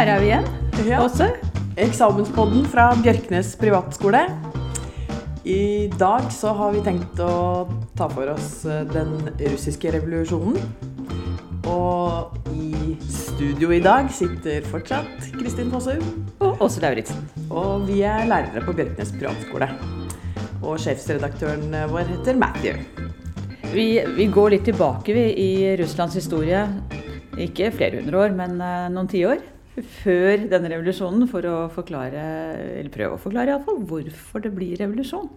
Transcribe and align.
her 0.00 0.08
er 0.14 0.20
vi 0.22 0.28
igjen. 0.30 0.46
Ja. 0.88 1.02
Også. 1.04 1.26
Eksamenspodden 1.80 2.62
fra 2.72 2.86
Bjørknes 3.02 3.50
privatskole. 3.60 4.22
I 5.44 5.90
dag 6.00 6.30
så 6.32 6.54
har 6.56 6.72
vi 6.72 6.80
tenkt 6.86 7.20
å 7.20 7.66
ta 7.98 8.06
for 8.08 8.30
oss 8.32 8.62
eh, 8.64 8.86
den 8.88 9.12
russiske 9.42 9.92
revolusjonen. 9.92 10.56
Og 11.68 12.32
i 12.56 12.96
studio 13.12 13.74
i 13.76 13.82
dag 13.84 14.08
sitter 14.16 14.64
fortsatt 14.72 15.28
Kristin 15.34 15.68
Fossum. 15.74 16.00
Og 16.40 16.64
Åse 16.64 16.80
Lauritzen. 16.80 17.20
Og 17.52 17.84
vi 17.90 18.00
er 18.00 18.24
lærere 18.30 18.64
på 18.64 18.76
Bjørknes 18.80 19.12
privatskole. 19.18 19.68
Og 20.64 20.80
sjefsredaktøren 20.80 21.76
vår 21.92 22.08
heter 22.14 22.40
Matthew. 22.40 22.80
Vi, 23.76 23.90
vi 24.16 24.32
går 24.32 24.56
litt 24.56 24.68
tilbake 24.72 25.12
vi, 25.12 25.28
i 25.36 25.52
Russlands 25.84 26.16
historie. 26.16 26.64
Ikke 27.36 27.68
flere 27.74 28.00
hundre 28.00 28.24
år, 28.24 28.38
men 28.44 28.60
eh, 28.64 28.92
noen 28.96 29.12
tiår. 29.12 29.50
Før 29.78 30.48
denne 30.50 30.70
revolusjonen, 30.72 31.28
for 31.30 31.46
å 31.46 31.56
forklare, 31.72 32.22
eller 32.80 32.90
prøve 32.92 33.16
å 33.16 33.22
forklare 33.22 33.54
iallfall, 33.54 33.78
hvorfor 33.86 34.42
det 34.42 34.50
blir 34.56 34.80
revolusjon. 34.80 35.30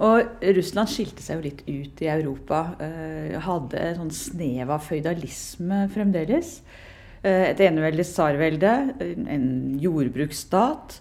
Og 0.00 0.44
Russland 0.56 0.90
skilte 0.90 1.22
seg 1.22 1.38
jo 1.38 1.44
litt 1.44 1.62
ut 1.68 2.02
i 2.02 2.08
Europa. 2.10 2.62
Eh, 2.82 3.36
hadde 3.44 3.82
en 3.84 3.98
sånn 4.02 4.14
snev 4.16 4.72
av 4.72 4.82
føydalisme 4.86 5.84
fremdeles. 5.92 6.60
Eh, 7.20 7.50
et 7.50 7.60
eneveldig 7.66 8.06
tsarvelde, 8.08 8.72
en 9.28 9.46
jordbruksstat. 9.82 11.00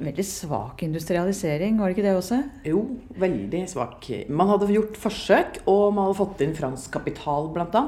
Veldig 0.00 0.24
svak 0.24 0.84
industrialisering, 0.86 1.76
var 1.76 1.90
det 1.90 1.98
ikke 1.98 2.06
det 2.06 2.16
også? 2.16 2.38
Jo, 2.64 2.84
veldig 3.20 3.64
svak. 3.68 4.06
Man 4.30 4.48
hadde 4.48 4.70
gjort 4.72 4.96
forsøk, 5.02 5.60
og 5.68 5.90
man 5.92 6.06
hadde 6.06 6.20
fått 6.22 6.44
inn 6.46 6.56
fransk 6.56 6.94
kapital 6.94 7.50
bl.a. 7.52 7.84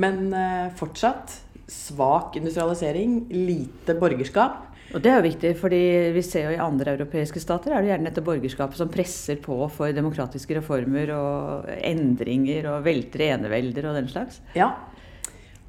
Men 0.00 0.32
eh, 0.32 0.72
fortsatt 0.80 1.43
svak 1.70 2.36
industrialisering, 2.40 3.24
lite 3.32 3.96
borgerskap. 3.98 4.70
Og 4.94 5.02
det 5.02 5.10
er 5.10 5.18
jo 5.18 5.26
viktig, 5.26 5.52
fordi 5.58 5.80
vi 6.14 6.22
ser 6.22 6.48
jo 6.48 6.54
i 6.54 6.62
andre 6.62 6.94
europeiske 6.94 7.40
stater 7.42 7.72
er 7.72 7.82
det 7.82 7.90
gjerne 7.90 8.10
dette 8.10 8.24
borgerskapet 8.24 8.78
som 8.78 8.90
presser 8.92 9.40
på 9.42 9.56
for 9.72 9.94
demokratiske 9.96 10.58
reformer 10.60 11.10
og 11.16 11.70
endringer 11.80 12.68
og 12.70 12.84
velter 12.86 13.24
enevelder 13.32 13.88
og 13.90 13.98
den 13.98 14.10
slags. 14.12 14.38
Ja. 14.54 14.70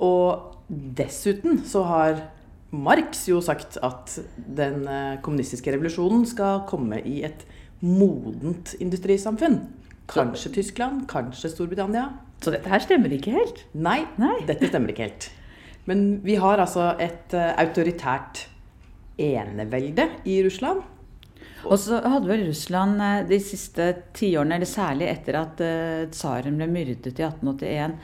Og 0.03 0.59
dessuten 0.67 1.63
så 1.65 1.85
har 1.87 2.19
Marx 2.75 3.23
jo 3.29 3.39
sagt 3.45 3.79
at 3.85 4.17
den 4.35 4.83
eh, 4.89 5.17
kommunistiske 5.23 5.71
revolusjonen 5.71 6.25
skal 6.27 6.65
komme 6.69 6.99
i 7.07 7.21
et 7.25 7.45
modent 7.85 8.75
industrisamfunn. 8.83 9.61
Kanskje 10.11 10.51
Tyskland, 10.59 11.05
kanskje 11.09 11.49
Storbritannia. 11.53 12.09
Så 12.43 12.53
dette 12.53 12.69
her 12.69 12.83
stemmer 12.83 13.13
ikke 13.15 13.33
helt. 13.33 13.63
Nei, 13.73 14.03
Nei. 14.21 14.35
dette 14.45 14.69
stemmer 14.69 14.93
ikke 14.93 15.07
helt. 15.07 15.31
Men 15.89 16.19
vi 16.25 16.35
har 16.41 16.61
altså 16.61 16.93
et 17.01 17.33
eh, 17.37 17.53
autoritært 17.61 18.47
enevelde 19.21 20.09
i 20.27 20.39
Russland. 20.45 20.83
Og 21.65 21.79
så 21.81 21.99
hadde 22.01 22.29
vel 22.29 22.45
Russland 22.47 23.01
eh, 23.01 23.25
de 23.29 23.39
siste 23.41 23.91
tiårene, 24.17 24.57
eller 24.57 24.69
særlig 24.69 25.09
etter 25.11 25.39
at 25.41 25.61
eh, 25.65 26.05
tsaren 26.13 26.57
ble 26.57 26.69
myrdet 26.71 27.11
i 27.13 27.25
1881, 27.27 27.97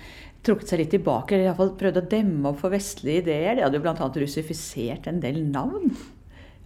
trukket 0.45 0.73
seg 0.73 0.81
litt 0.81 0.93
tilbake, 0.93 1.35
eller 1.35 1.49
iallfall 1.49 1.75
prøvd 1.77 2.02
å 2.02 2.07
demme 2.13 2.52
opp 2.52 2.61
for 2.61 2.73
vestlige 2.73 3.25
ideer. 3.25 3.57
De 3.57 3.65
hadde 3.65 3.81
jo 3.81 3.85
bl.a. 3.85 4.11
russifisert 4.23 5.09
en 5.09 5.21
del 5.23 5.41
navn. 5.49 5.89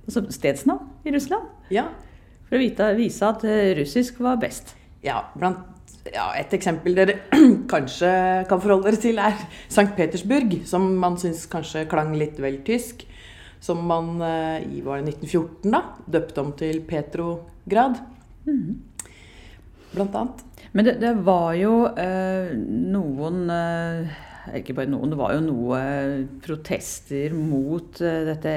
Altså 0.06 0.28
stedsnavn 0.32 1.08
i 1.08 1.16
Russland. 1.16 1.48
Ja, 1.74 1.90
For 2.46 2.60
å 2.60 2.62
vite, 2.62 2.92
vise 2.94 3.26
at 3.26 3.42
russisk 3.80 4.20
var 4.22 4.36
best. 4.38 4.76
Ja, 5.02 5.24
blant, 5.34 5.64
ja, 6.14 6.30
Et 6.38 6.54
eksempel 6.58 6.98
dere 6.98 7.18
kanskje 7.74 8.10
kan 8.50 8.62
forholde 8.62 8.92
dere 8.92 9.02
til, 9.02 9.20
er 9.22 9.38
St. 9.68 9.92
Petersburg, 9.98 10.60
som 10.68 10.88
man 11.02 11.18
syns 11.22 11.46
kanskje 11.52 11.88
klang 11.92 12.14
litt 12.18 12.40
vel 12.42 12.62
tysk. 12.68 13.06
Som 13.64 13.86
man 13.90 14.20
eh, 14.22 14.66
i 14.78 14.84
var 14.86 15.02
det 15.02 15.16
1914 15.16 15.74
da, 15.74 15.82
døpte 16.18 16.44
om 16.44 16.52
til 16.60 16.84
Petrograd. 16.86 17.98
Blant 19.96 20.20
annet. 20.20 20.44
Men 20.76 20.86
det, 20.86 20.98
det 21.02 21.14
var 21.26 21.56
jo 21.56 21.86
eh, 21.88 22.52
noen 22.54 23.46
eh, 23.50 24.16
Ikke 24.60 24.76
bare 24.76 24.92
noen, 24.92 25.14
det 25.14 25.20
var 25.20 25.34
jo 25.38 25.46
noe 25.46 25.80
protester 26.44 27.34
mot 27.34 28.02
eh, 28.04 28.26
dette 28.28 28.56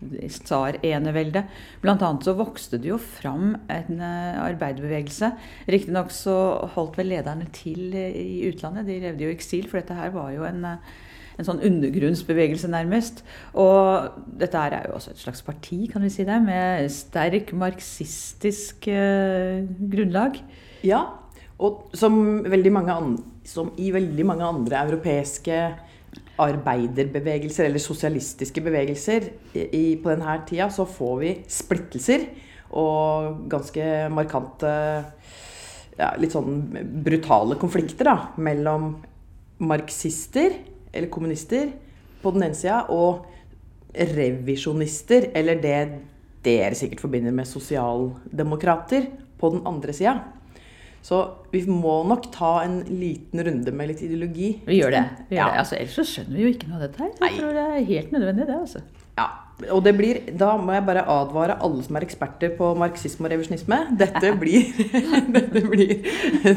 tsar-eneveldet. 0.00 1.50
Annet 1.82 2.26
så 2.26 2.36
vokste 2.38 2.78
det 2.78 2.92
jo 2.92 3.00
fram 3.02 3.56
en 3.72 4.00
eh, 4.00 4.38
arbeiderbevegelse. 4.44 5.32
Riktignok 5.68 6.14
så 6.14 6.38
holdt 6.76 6.98
vel 7.00 7.12
lederne 7.14 7.48
til 7.54 7.92
eh, 7.96 8.14
i 8.14 8.40
utlandet, 8.50 8.88
de 8.88 9.02
levde 9.04 9.26
jo 9.26 9.32
i 9.32 9.36
eksil, 9.36 9.68
for 9.68 9.80
dette 9.80 9.98
her 9.98 10.14
var 10.14 10.32
jo 10.36 10.46
en 10.48 10.64
eh, 10.74 10.96
en 11.38 11.46
sånn 11.46 11.62
undergrunnsbevegelse, 11.62 12.66
nærmest. 12.72 13.22
Og 13.58 14.08
dette 14.40 14.58
er 14.58 14.88
jo 14.88 14.96
også 14.98 15.14
et 15.14 15.22
slags 15.22 15.44
parti, 15.46 15.84
kan 15.92 16.02
vi 16.02 16.10
si 16.10 16.26
det, 16.26 16.38
med 16.42 16.88
sterk 16.90 17.52
marxistisk 17.54 18.88
eh, 18.90 19.62
grunnlag. 19.92 20.40
Ja, 20.86 21.04
og 21.62 21.94
som, 21.98 22.42
veldig 22.46 22.72
mange 22.74 22.94
an, 22.94 23.14
som 23.46 23.70
i 23.78 23.92
veldig 23.94 24.26
mange 24.26 24.46
andre 24.46 24.82
europeiske 24.86 25.62
arbeiderbevegelser 26.38 27.66
eller 27.66 27.82
sosialistiske 27.82 28.62
bevegelser 28.64 29.26
i, 29.54 29.98
på 30.00 30.12
denne 30.12 30.36
tida, 30.48 30.68
så 30.70 30.86
får 30.88 31.14
vi 31.22 31.32
splittelser 31.50 32.28
og 32.78 33.44
ganske 33.50 33.84
markante 34.12 34.72
ja, 35.98 36.12
Litt 36.20 36.30
sånn 36.30 36.60
brutale 37.02 37.56
konflikter 37.58 38.06
da, 38.06 38.16
mellom 38.38 38.92
marxister, 39.66 40.52
eller 40.92 41.10
kommunister, 41.10 41.72
på 42.22 42.30
den 42.34 42.44
ene 42.46 42.54
sida, 42.54 42.84
og 42.94 43.26
revisjonister, 44.14 45.32
eller 45.34 45.58
det 45.58 45.80
dere 46.46 46.78
sikkert 46.78 47.02
forbinder 47.02 47.34
med 47.34 47.50
sosialdemokrater, 47.50 49.08
på 49.38 49.50
den 49.54 49.66
andre 49.70 49.94
sida. 49.94 50.14
Så 51.02 51.18
vi 51.52 51.62
må 51.66 52.02
nok 52.06 52.30
ta 52.34 52.60
en 52.64 52.80
liten 52.84 53.40
runde 53.46 53.72
med 53.72 53.88
litt 53.88 54.02
ideologi. 54.02 54.60
Vi 54.66 54.80
gjør 54.80 54.90
det. 54.90 55.04
Vi 55.30 55.36
gjør 55.36 55.44
Ja. 55.46 55.50
det. 55.52 55.58
Altså, 55.62 55.76
ellers 55.78 55.94
så 55.96 56.04
skjønner 56.04 56.36
vi 56.36 56.42
jo 56.42 56.48
ikke 56.52 56.68
noe 56.68 56.76
av 56.76 56.80
dette 56.88 56.98
her. 56.98 57.12
Jeg 57.28 57.38
tror 57.38 57.52
det 57.54 57.66
er 57.66 57.84
helt 57.92 58.12
nødvendig, 58.12 58.46
det. 58.46 58.56
altså. 58.60 58.82
Ja, 59.18 59.26
og 59.74 59.82
det 59.82 59.96
blir, 59.96 60.20
Da 60.38 60.56
må 60.56 60.72
jeg 60.72 60.84
bare 60.86 61.02
advare 61.08 61.56
alle 61.60 61.82
som 61.82 61.96
er 61.96 62.04
eksperter 62.06 62.52
på 62.58 62.76
marxisme 62.78 63.24
og 63.26 63.32
revisjonisme. 63.32 63.96
Dette 63.98 64.32
blir, 64.42 64.68
dette 65.34 65.62
blir 65.70 66.04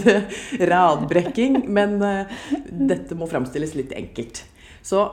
radbrekking, 0.74 1.62
men 1.70 2.02
eh, 2.06 2.26
dette 2.72 3.16
må 3.18 3.28
framstilles 3.30 3.74
litt 3.78 3.94
enkelt. 3.98 4.44
Så 4.86 5.06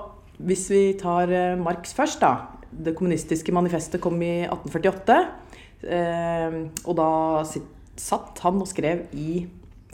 hvis 0.45 0.67
vi 0.73 0.83
tar 1.01 1.31
eh, 1.33 1.57
Marx 1.61 1.95
først, 1.97 2.21
da. 2.25 2.35
Det 2.71 2.93
kommunistiske 2.99 3.53
manifestet 3.57 4.01
kom 4.05 4.21
i 4.23 4.43
1848. 4.45 5.19
eh, 5.89 6.59
Og 6.85 6.97
da 6.99 7.09
sitt- 7.49 7.75
satt 7.99 8.41
han 8.45 8.61
og 8.63 8.71
skrev 8.71 9.07
i 9.13 9.45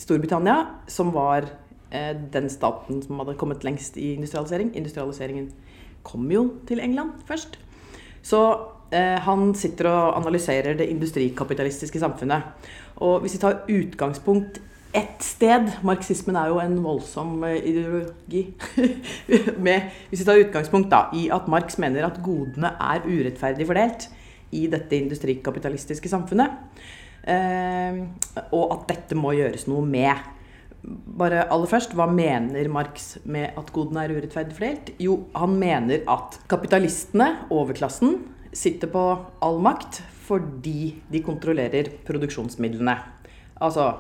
Storbritannia, 0.01 0.59
som 0.91 1.13
var 1.15 1.47
eh, 1.91 2.13
den 2.35 2.51
staten 2.53 3.03
som 3.05 3.21
hadde 3.23 3.37
kommet 3.41 3.65
lengst 3.67 3.99
i 4.01 4.13
industrialisering. 4.19 4.75
Industrialiseringen 4.77 5.51
kom 6.05 6.29
jo 6.33 6.49
til 6.69 6.83
England 6.85 7.25
først. 7.29 7.59
Så 8.25 8.41
eh, 8.93 9.19
han 9.25 9.55
sitter 9.57 9.91
og 9.93 10.19
analyserer 10.19 10.77
det 10.79 10.91
industrikapitalistiske 10.93 12.01
samfunnet. 12.03 12.71
Og 12.97 13.21
hvis 13.25 13.37
vi 13.37 13.45
tar 13.45 13.63
utgangspunkt 13.69 14.61
ett 14.95 15.25
sted 15.27 15.73
Marxismen 15.83 16.37
er 16.39 16.53
jo 16.53 16.61
en 16.63 16.77
voldsom 16.85 17.41
eh, 17.49 17.57
ideologi. 17.67 18.45
Med, 19.67 19.89
hvis 20.11 20.23
vi 20.23 20.27
tar 20.29 20.43
utgangspunkt 20.45 20.93
da, 20.93 21.09
i 21.19 21.27
at 21.35 21.49
Marx 21.51 21.81
mener 21.83 22.07
at 22.07 22.21
godene 22.23 22.71
er 22.79 23.07
urettferdig 23.07 23.67
fordelt 23.67 24.07
i 24.55 24.69
dette 24.71 24.95
industrikapitalistiske 24.95 26.11
samfunnet. 26.11 26.55
Eh, 27.25 28.01
og 28.53 28.73
at 28.75 28.89
dette 28.93 29.17
må 29.19 29.33
gjøres 29.37 29.67
noe 29.71 29.85
med. 29.89 30.31
Bare 30.85 31.47
aller 31.49 31.71
først, 31.71 31.95
Hva 31.97 32.07
mener 32.11 32.69
Marx 32.69 33.15
med 33.25 33.57
at 33.57 33.73
godene 33.73 34.05
er 34.05 34.13
urettferdig 34.13 34.57
fordelt? 34.57 34.93
Jo, 35.01 35.23
han 35.35 35.57
mener 35.61 36.05
at 36.11 36.39
kapitalistene, 36.51 37.49
overklassen, 37.55 38.19
sitter 38.55 38.91
på 38.93 39.05
all 39.43 39.61
makt 39.65 40.03
fordi 40.25 40.95
de 41.13 41.21
kontrollerer 41.25 41.91
produksjonsmidlene. 42.07 42.95
Altså 43.61 43.91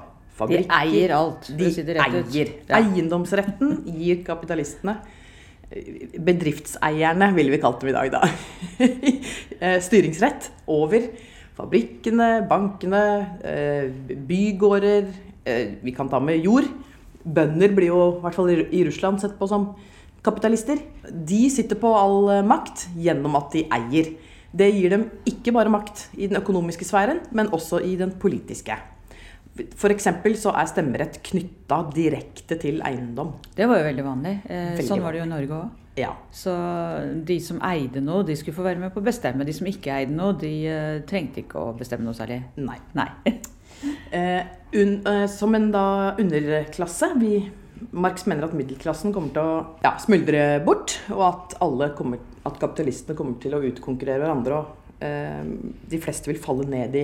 De 0.48 0.62
eier 0.62 1.12
alt, 1.14 1.50
De 1.56 1.68
eier. 1.68 2.54
Ja. 2.68 2.80
Eiendomsretten 2.80 3.84
gir 3.86 4.24
kapitalistene 4.26 4.98
Bedriftseierne, 6.24 7.30
ville 7.34 7.50
vi 7.54 7.58
kalt 7.62 7.80
dem 7.82 7.90
i 7.90 7.94
dag, 7.96 8.12
da. 8.12 8.22
Eh, 9.64 9.78
Styringsrett 9.80 10.50
over 10.68 11.06
fabrikkene, 11.56 12.46
bankene, 12.50 13.02
eh, 13.44 13.88
bygårder. 14.28 15.08
eh, 15.46 15.74
Vi 15.82 15.92
kan 15.92 16.08
ta 16.08 16.18
med 16.20 16.42
jord. 16.44 16.64
Bønder 17.24 17.74
blir 17.74 17.86
jo, 17.88 18.18
i 18.18 18.20
hvert 18.20 18.34
fall 18.34 18.50
i 18.50 18.84
Russland, 18.84 19.20
sett 19.20 19.38
på 19.38 19.48
som 19.48 19.74
kapitalister. 20.22 20.78
De 21.10 21.48
sitter 21.50 21.76
på 21.76 21.94
all 21.94 22.28
eh, 22.38 22.42
makt 22.42 22.88
gjennom 22.96 23.36
at 23.36 23.52
de 23.52 23.64
eier. 23.70 24.14
Det 24.54 24.72
gir 24.72 24.90
dem 24.90 25.10
ikke 25.26 25.52
bare 25.52 25.68
makt 25.72 26.08
i 26.16 26.28
den 26.28 26.40
økonomiske 26.40 26.84
sfæren, 26.86 27.20
men 27.32 27.48
også 27.48 27.80
i 27.82 27.96
den 27.96 28.12
politiske. 28.12 28.76
F.eks. 29.76 30.04
så 30.40 30.50
er 30.54 30.66
stemmerett 30.66 31.20
knytta 31.22 31.90
direkte 31.94 32.56
til 32.58 32.80
eiendom. 32.82 33.34
Det 33.54 33.68
var 33.68 33.78
jo 33.78 33.84
veldig 33.84 34.04
vanlig. 34.04 34.32
Eh, 34.50 34.74
Veldig 34.74 34.86
sånn 34.88 35.02
var 35.02 35.12
det 35.12 35.20
jo 35.20 35.26
i 35.26 35.30
Norge 35.30 35.58
òg. 35.60 35.68
Ja. 35.96 36.16
Så 36.34 36.52
de 37.26 37.36
som 37.42 37.60
eide 37.64 38.02
noe, 38.02 38.24
de 38.26 38.34
skulle 38.38 38.56
få 38.56 38.66
være 38.66 38.82
med 38.82 38.92
på 38.94 39.00
å 39.02 39.06
bestemme. 39.06 39.46
De 39.46 39.54
som 39.54 39.68
ikke 39.70 39.94
eide 39.94 40.14
noe, 40.14 40.34
de 40.38 40.52
uh, 40.66 41.02
trengte 41.06 41.44
ikke 41.44 41.60
å 41.60 41.74
bestemme 41.78 42.06
noe 42.06 42.16
særlig. 42.18 42.40
Nei. 42.58 42.78
Nei. 42.98 43.08
uh, 44.10 44.40
un, 44.80 44.96
uh, 45.06 45.26
som 45.30 45.54
en 45.54 45.68
da 45.74 45.86
underklasse 46.20 47.12
vi, 47.20 47.36
Marx 47.94 48.26
mener 48.30 48.48
at 48.48 48.54
middelklassen 48.56 49.14
kommer 49.14 49.34
til 49.34 49.44
å 49.44 49.54
ja, 49.84 49.94
smuldre 50.02 50.44
bort, 50.66 50.96
og 51.12 51.22
at, 51.28 51.56
alle 51.62 51.90
kommer, 51.98 52.22
at 52.46 52.58
kapitalistene 52.62 53.18
kommer 53.18 53.38
til 53.42 53.54
å 53.54 53.62
utkonkurrere 53.66 54.22
hverandre. 54.22 54.60
Og 54.60 55.02
eh, 55.04 55.42
de 55.90 56.00
fleste 56.00 56.30
vil 56.30 56.38
falle 56.40 56.64
ned 56.70 56.94
i 56.96 57.02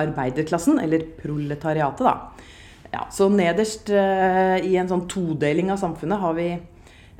arbeiderklassen, 0.00 0.80
eller 0.82 1.04
proletariatet, 1.20 2.02
da. 2.02 2.88
Ja, 2.90 3.04
så 3.12 3.28
nederst 3.30 3.92
i 3.92 4.74
en 4.80 4.90
sånn 4.90 5.04
todeling 5.10 5.70
av 5.74 5.78
samfunnet 5.84 6.22
har 6.24 6.34
vi 6.38 6.48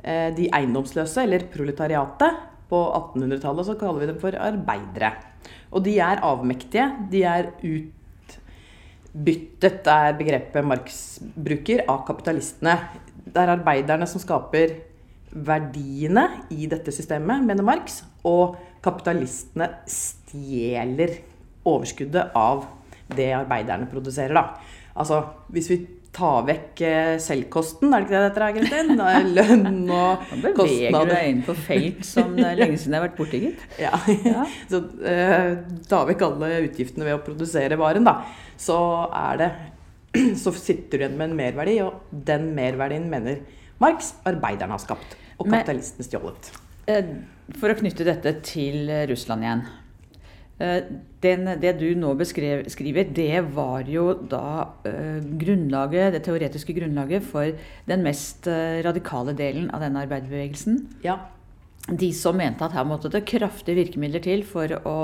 de 0.03 0.49
eiendomsløse, 0.53 1.23
eller 1.23 1.47
proletariatet. 1.51 2.31
På 2.67 2.79
1800-tallet 3.15 3.65
så 3.67 3.75
kaller 3.79 3.99
vi 4.03 4.09
dem 4.11 4.19
for 4.21 4.35
arbeidere. 4.43 5.11
Og 5.71 5.83
de 5.85 5.93
er 6.03 6.19
avmektige. 6.25 6.87
De 7.11 7.23
er 7.27 7.49
utbyttet, 9.15 9.87
er 9.87 10.17
begrepet 10.19 10.67
Marx 10.67 11.19
bruker, 11.23 11.85
av 11.87 12.05
kapitalistene. 12.07 12.75
Det 13.23 13.39
er 13.41 13.55
arbeiderne 13.55 14.07
som 14.09 14.21
skaper 14.23 14.67
verdiene 15.31 16.27
i 16.53 16.67
dette 16.71 16.91
systemet, 16.95 17.43
mener 17.47 17.63
Marx. 17.67 18.03
Og 18.27 18.55
kapitalistene 18.83 19.67
stjeler 19.87 21.11
overskuddet 21.67 22.31
av 22.37 22.65
det 23.15 23.31
arbeiderne 23.35 23.87
produserer. 23.91 24.33
Da. 24.35 24.43
Altså, 24.97 25.21
hvis 25.53 25.69
vi 25.71 25.77
tar 26.17 26.45
vekk 26.47 26.81
eh, 26.87 27.13
selvkosten, 27.21 27.93
er 27.93 28.03
det 28.03 28.07
ikke 28.07 28.17
det 28.17 28.23
dette 28.25 28.45
er, 28.45 28.55
Kristin? 28.57 28.91
Lønn 29.37 29.77
og 29.93 30.25
Nå 30.41 30.41
beveger 30.41 30.95
du 30.95 31.11
deg 31.11 31.29
inn 31.31 31.43
på 31.45 31.55
felt 31.67 32.03
som 32.07 32.33
det 32.37 32.47
er 32.49 32.61
lenge 32.63 32.79
siden 32.81 32.97
jeg 32.97 33.01
har 33.03 33.07
vært 33.07 33.19
borti, 33.19 33.41
gitt. 33.45 33.65
ja. 33.85 33.93
Ja. 34.25 34.45
Så 34.71 34.81
eh, 35.05 35.49
ta 35.89 36.01
vekk 36.09 36.25
alle 36.27 36.51
utgiftene 36.65 37.07
ved 37.07 37.19
å 37.19 37.23
produsere 37.25 37.79
varen, 37.79 38.07
da. 38.07 38.19
Så 38.57 38.77
er 39.13 39.41
det 39.43 39.51
Så 40.41 40.53
sitter 40.57 40.97
du 40.97 41.03
igjen 41.03 41.17
med 41.19 41.31
en 41.31 41.39
merverdi, 41.39 41.79
og 41.85 42.13
den 42.27 42.51
merverdien 42.57 43.09
mener 43.11 43.43
Marx 43.83 44.15
arbeiderne 44.25 44.73
har 44.73 44.81
skapt. 44.81 45.17
Og 45.37 45.45
kapitalisten 45.51 46.07
stjålet. 46.07 46.49
Eh, 46.89 47.11
For 47.59 47.69
å 47.69 47.77
knytte 47.77 48.07
dette 48.07 48.39
til 48.47 48.87
eh, 48.89 49.05
Russland 49.11 49.45
igjen. 49.45 49.67
Eh, 50.59 50.83
Den, 51.21 51.45
det 51.61 51.71
du 51.79 51.87
nå 51.97 52.11
beskrev, 52.17 52.63
skriver, 52.69 53.07
det 53.13 53.39
var 53.55 53.85
jo 53.89 54.11
da 54.29 54.67
eh, 54.85 55.17
grunnlaget, 55.41 56.13
det 56.13 56.21
teoretiske 56.25 56.73
grunnlaget 56.77 57.23
for 57.25 57.51
den 57.89 58.03
mest 58.05 58.45
eh, 58.47 58.83
radikale 58.85 59.33
delen 59.37 59.71
av 59.73 59.81
denne 59.81 60.03
arbeiderbevegelsen. 60.05 60.77
Ja. 61.03 61.17
De 61.89 62.11
som 62.13 62.37
mente 62.37 62.65
at 62.65 62.73
her 62.77 62.85
måtte 62.85 63.09
det 63.09 63.23
kraftige 63.25 63.79
virkemidler 63.79 64.21
til 64.21 64.43
for 64.45 64.69
å 64.85 64.97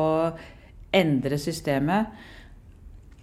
endre 0.93 1.37
systemet, 1.41 2.13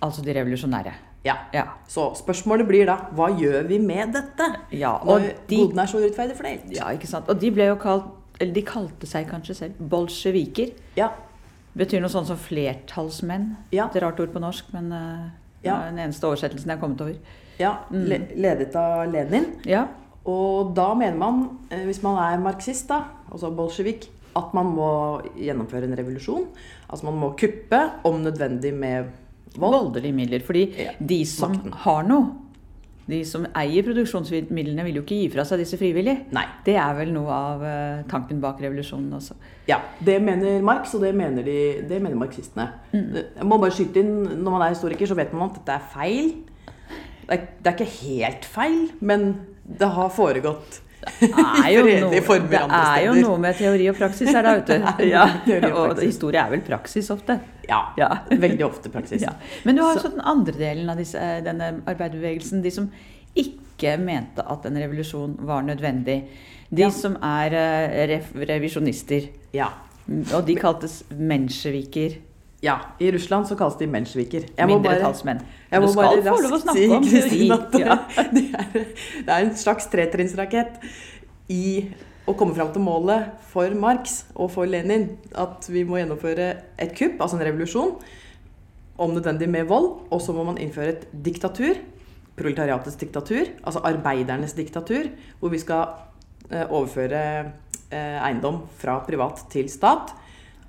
altså 0.03 0.23
de 0.27 0.35
revolusjonære. 0.35 0.93
ja. 1.25 1.37
Ja. 1.55 1.65
Så 1.87 2.09
spørsmålet 2.19 2.67
blir 2.67 2.87
da 2.88 2.97
hva 3.15 3.29
gjør 3.38 3.67
vi 3.69 3.79
med 3.79 4.15
dette? 4.17 4.47
Ja, 4.73 4.94
og 5.03 5.06
Når 5.21 5.27
de, 5.50 5.56
godene 5.56 5.82
er 5.82 5.87
så 5.93 5.99
urettferdig 6.00 6.37
fordelt? 6.38 6.71
ja, 6.75 6.91
ikke 6.91 7.06
sant? 7.06 7.29
Og 7.29 7.38
de 7.41 7.50
ble 7.55 7.67
jo 7.71 7.77
kalt, 7.77 8.06
eller 8.41 8.55
de 8.56 8.62
kalte 8.67 9.06
seg 9.06 9.29
kanskje 9.31 9.55
selv, 9.55 9.75
bolsjeviker. 9.93 10.73
Ja. 10.97 11.11
Betyr 11.76 12.00
noe 12.02 12.11
sånn 12.11 12.26
som 12.26 12.37
flertallsmenn. 12.37 13.56
Ja. 13.72 13.87
Et 13.87 14.00
rart 14.02 14.19
ord 14.20 14.32
på 14.34 14.40
norsk, 14.43 14.64
men 14.75 14.93
eh, 14.93 15.31
det 15.62 15.69
Ja. 15.69 15.76
er 15.82 15.90
den 15.90 15.99
eneste 16.08 16.26
oversettelsen 16.26 16.67
jeg 16.67 16.78
har 16.78 16.82
kommet 16.82 17.00
over. 17.00 17.17
ja. 17.58 17.76
Mm. 17.90 18.05
Le 18.08 18.19
ledet 18.37 18.75
av 18.76 19.11
Lenin. 19.12 19.46
Ja, 19.64 19.87
Og 20.26 20.75
da 20.75 20.94
mener 20.94 21.17
man, 21.17 21.58
eh, 21.70 21.84
hvis 21.87 22.02
man 22.02 22.17
er 22.19 22.38
marxist, 22.38 22.88
da, 22.88 23.05
altså 23.32 23.50
bolsjevik, 23.56 24.08
at 24.37 24.52
man 24.55 24.67
må 24.76 25.22
gjennomføre 25.34 25.84
en 25.84 25.96
revolusjon. 25.96 26.46
Altså 26.90 27.05
man 27.05 27.14
må 27.19 27.31
kuppe, 27.38 27.90
om 28.05 28.22
nødvendig 28.22 28.75
med 28.75 29.06
vold. 29.56 29.72
voldelige 29.94 30.12
midler. 30.14 30.40
Fordi 30.40 30.75
Ja, 30.78 30.90
de 31.05 31.25
som 31.25 31.52
makten. 31.52 31.72
har 31.72 32.02
noe, 32.02 32.32
de 33.11 33.21
som 33.29 33.45
eier 33.59 33.85
produksjonsmidlene, 33.87 34.85
vil 34.87 35.01
jo 35.01 35.05
ikke 35.05 35.19
gi 35.21 35.29
fra 35.33 35.45
seg 35.49 35.61
disse 35.62 35.79
frivillig. 35.81 36.17
Nei. 36.37 36.45
Det 36.67 36.77
er 36.81 36.95
vel 36.99 37.12
noe 37.15 37.31
av 37.35 37.65
eh, 37.67 38.03
tanken 38.11 38.41
bak 38.43 38.61
revolusjonen 38.62 39.12
også. 39.19 39.37
Ja, 39.69 39.81
Det 40.05 40.17
mener 40.25 40.62
Marx, 40.67 40.95
og 40.97 41.05
det 41.05 41.12
mener, 41.15 41.45
de, 41.47 41.59
det 41.89 42.01
mener 42.03 42.19
marxistene. 42.19 42.69
Jeg 42.95 43.47
må 43.47 43.59
bare 43.62 43.75
skyte 43.77 44.03
inn, 44.03 44.15
Når 44.41 44.51
man 44.57 44.62
er 44.67 44.75
historiker, 44.75 45.07
så 45.11 45.19
vet 45.19 45.33
man 45.37 45.51
at 45.51 45.61
dette 45.61 45.77
er 45.79 45.91
feil. 45.95 46.31
Det 47.27 47.37
er, 47.37 47.49
det 47.62 47.71
er 47.71 47.77
ikke 47.79 47.93
helt 48.01 48.47
feil, 48.51 48.87
men 49.01 49.29
det 49.71 49.87
har 49.95 50.09
foregått 50.11 50.81
Det 51.21 51.29
er 51.31 51.69
jo, 51.77 51.85
noe, 52.03 52.19
steder. 52.21 52.49
det 52.51 52.81
er 52.81 53.05
jo 53.06 53.13
noe 53.21 53.37
med 53.41 53.55
teori 53.56 53.87
og 53.93 53.97
praksis 54.01 54.33
her, 54.35 54.43
da, 54.45 54.56
vet 54.59 54.73
du. 54.73 55.06
Ja. 55.15 55.23
Og 55.79 56.01
historie 56.03 56.43
er 56.43 56.51
vel 56.53 56.65
praksis 56.67 57.09
ofte. 57.15 57.39
Ja, 57.70 57.81
Ja. 57.96 58.08
veldig 58.31 58.64
ofte 58.67 58.90
praksis. 58.90 59.22
Ja. 59.26 59.32
Men 59.64 59.76
du 59.78 59.82
har 59.87 59.99
Så- 59.99 60.11
den 60.11 60.20
andre 60.20 60.52
delen 60.58 60.90
av 60.90 60.96
disse, 60.99 61.19
eh, 61.19 61.43
denne 61.46 61.81
arbeiderbevegelsen. 61.87 62.62
De 62.62 62.70
som 62.75 62.90
ikke 63.38 63.94
mente 64.02 64.43
at 64.44 64.67
en 64.67 64.76
revolusjon 64.76 65.37
var 65.46 65.62
nødvendig. 65.62 66.25
De 66.70 66.82
Ja. 66.82 66.90
som 66.90 67.17
er 67.22 67.55
eh, 67.55 68.06
rev 68.11 68.34
revisjonister. 68.49 69.28
Ja. 69.55 69.69
Og 70.34 70.44
de 70.46 70.56
kaltes 70.56 71.05
mensjeviker. 71.11 72.17
ja. 72.62 72.75
I 73.00 73.11
Russland 73.12 73.46
så 73.46 73.56
kalles 73.56 73.76
de 73.78 73.87
mensjeviker. 73.87 74.43
Jeg 74.58 74.69
må 74.69 74.81
bare- 74.82 74.99
Mindretallsmenn. 74.99 75.40
Jeg 75.70 75.81
må 75.81 75.94
bare 75.94 76.20
raskt 76.22 76.72
si, 76.75 76.88
om 76.90 77.02
Kristin, 77.11 77.52
at 77.52 77.78
Ja. 77.78 77.96
det, 78.34 78.44
er, 78.55 78.72
det 78.75 79.28
er 79.28 79.44
en 79.46 79.55
slags 79.56 79.87
tretrinnsrakett 79.87 80.81
i 81.49 81.87
å 82.28 82.34
komme 82.37 82.55
fram 82.56 82.72
til 82.75 82.84
målet 82.84 83.31
for 83.50 83.72
Marx 83.78 84.25
og 84.34 84.50
for 84.55 84.69
Lenin. 84.69 85.08
At 85.38 85.69
vi 85.70 85.84
må 85.88 86.00
gjennomføre 86.00 86.50
et 86.81 86.93
kupp, 86.99 87.20
altså 87.20 87.38
en 87.38 87.46
revolusjon, 87.49 87.96
om 89.00 89.17
nødvendig 89.17 89.49
med 89.50 89.69
vold. 89.70 89.90
Og 90.12 90.20
så 90.22 90.34
må 90.37 90.44
man 90.46 90.61
innføre 90.61 90.94
et 90.94 91.08
diktatur. 91.12 91.81
Proletariatets 92.40 92.96
diktatur, 93.00 93.50
altså 93.64 93.82
arbeidernes 93.88 94.55
diktatur. 94.56 95.11
Hvor 95.40 95.52
vi 95.52 95.61
skal 95.62 95.88
eh, 96.50 96.64
overføre 96.64 97.22
eh, 97.90 98.19
eiendom 98.20 98.64
fra 98.81 99.00
privat 99.06 99.46
til 99.52 99.70
stat. 99.72 100.14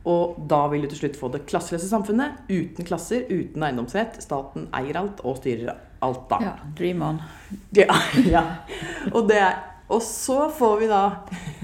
Og 0.09 0.39
da 0.49 0.63
vil 0.71 0.81
du 0.81 0.89
til 0.89 1.03
slutt 1.03 1.19
få 1.19 1.29
det 1.29 1.43
klasseløse 1.49 1.85
samfunnet 1.89 2.49
uten 2.49 2.87
klasser, 2.87 3.27
uten 3.29 3.61
eiendomsrett. 3.67 4.17
Staten 4.23 4.71
eier 4.77 4.97
alt 4.97 5.21
og 5.21 5.37
styrer 5.37 5.75
alt, 6.01 6.23
da. 6.31 6.39
Ja, 6.41 6.53
dream 6.77 7.03
on. 7.05 7.19
Ja. 7.77 7.93
ja. 8.35 8.43
Og, 9.11 9.27
det 9.29 9.37
er, 9.37 9.59
og 9.91 10.01
så 10.05 10.45
får 10.55 10.75
vi 10.81 10.89
da 10.91 11.03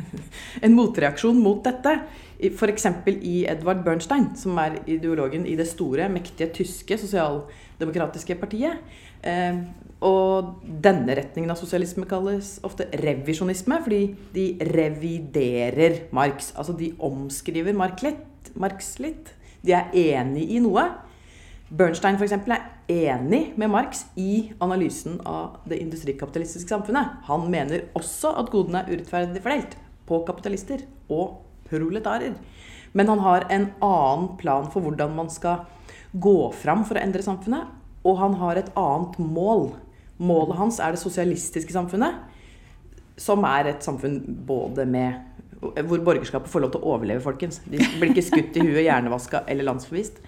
en 0.65 0.77
motreaksjon 0.77 1.39
mot 1.41 1.63
dette. 1.65 1.97
F.eks. 2.37 2.85
i 3.25 3.47
Edvard 3.49 3.81
Bernstein, 3.85 4.29
som 4.37 4.57
er 4.61 4.77
ideologen 4.85 5.47
i 5.49 5.55
det 5.57 5.65
store, 5.71 6.05
mektige 6.13 6.51
tyske 6.59 6.99
sosialdemokratiske 7.01 8.37
partiet. 8.37 8.83
Eh, 9.25 9.63
og 10.05 10.59
denne 10.61 11.15
retningen 11.17 11.49
av 11.49 11.57
sosialisme 11.57 12.05
kalles 12.09 12.57
ofte 12.67 12.85
revisjonisme, 13.01 13.79
fordi 13.81 14.03
de 14.35 14.45
reviderer 14.69 16.03
Marx. 16.13 16.51
Altså 16.53 16.77
de 16.77 16.91
omskriver 17.01 17.73
Marx 17.73 18.93
litt. 19.01 19.33
De 19.65 19.73
er 19.73 19.89
enig 19.97 20.45
i 20.53 20.61
noe. 20.61 20.85
Bernstein 21.67 22.15
for 22.15 22.23
eksempel, 22.23 22.53
er 22.55 23.17
enig 23.17 23.41
med 23.59 23.67
Marx 23.73 24.05
i 24.15 24.53
analysen 24.63 25.17
av 25.27 25.57
det 25.67 25.81
industrikapitalistiske 25.83 26.71
samfunnet. 26.71 27.17
Han 27.27 27.49
mener 27.51 27.89
også 27.97 28.31
at 28.39 28.51
godene 28.53 28.85
er 28.85 28.93
urettferdig 28.93 29.43
fordelt 29.43 29.75
på 30.07 30.21
kapitalister 30.29 30.85
og 31.11 31.41
proletarer. 31.67 32.37
Men 32.95 33.11
han 33.11 33.19
har 33.19 33.49
en 33.51 33.67
annen 33.83 34.29
plan 34.39 34.71
for 34.71 34.85
hvordan 34.85 35.11
man 35.17 35.27
skal 35.33 35.65
gå 36.15 36.37
fram 36.55 36.87
for 36.87 36.95
å 36.95 37.03
endre 37.03 37.25
samfunnet. 37.25 37.67
Og 38.07 38.15
han 38.21 38.39
har 38.39 38.55
et 38.55 38.71
annet 38.79 39.19
mål. 39.19 39.73
Målet 40.23 40.55
hans 40.57 40.79
er 40.79 40.95
det 40.95 41.03
sosialistiske 41.03 41.75
samfunnet, 41.75 42.15
som 43.19 43.43
er 43.45 43.73
et 43.73 43.83
samfunn 43.83 44.21
både 44.47 44.87
med 44.87 45.25
hvor 45.57 45.99
borgerskapet 46.05 46.51
får 46.51 46.63
lov 46.63 46.71
til 46.73 46.83
å 46.83 46.93
overleve, 46.93 47.23
folkens. 47.25 47.59
De 47.65 47.81
blir 47.81 48.13
ikke 48.13 48.29
skutt 48.29 48.57
i 48.57 48.63
huet, 48.63 48.85
hjernevaska 48.85 49.43
eller 49.49 49.67
landsforvist. 49.67 50.21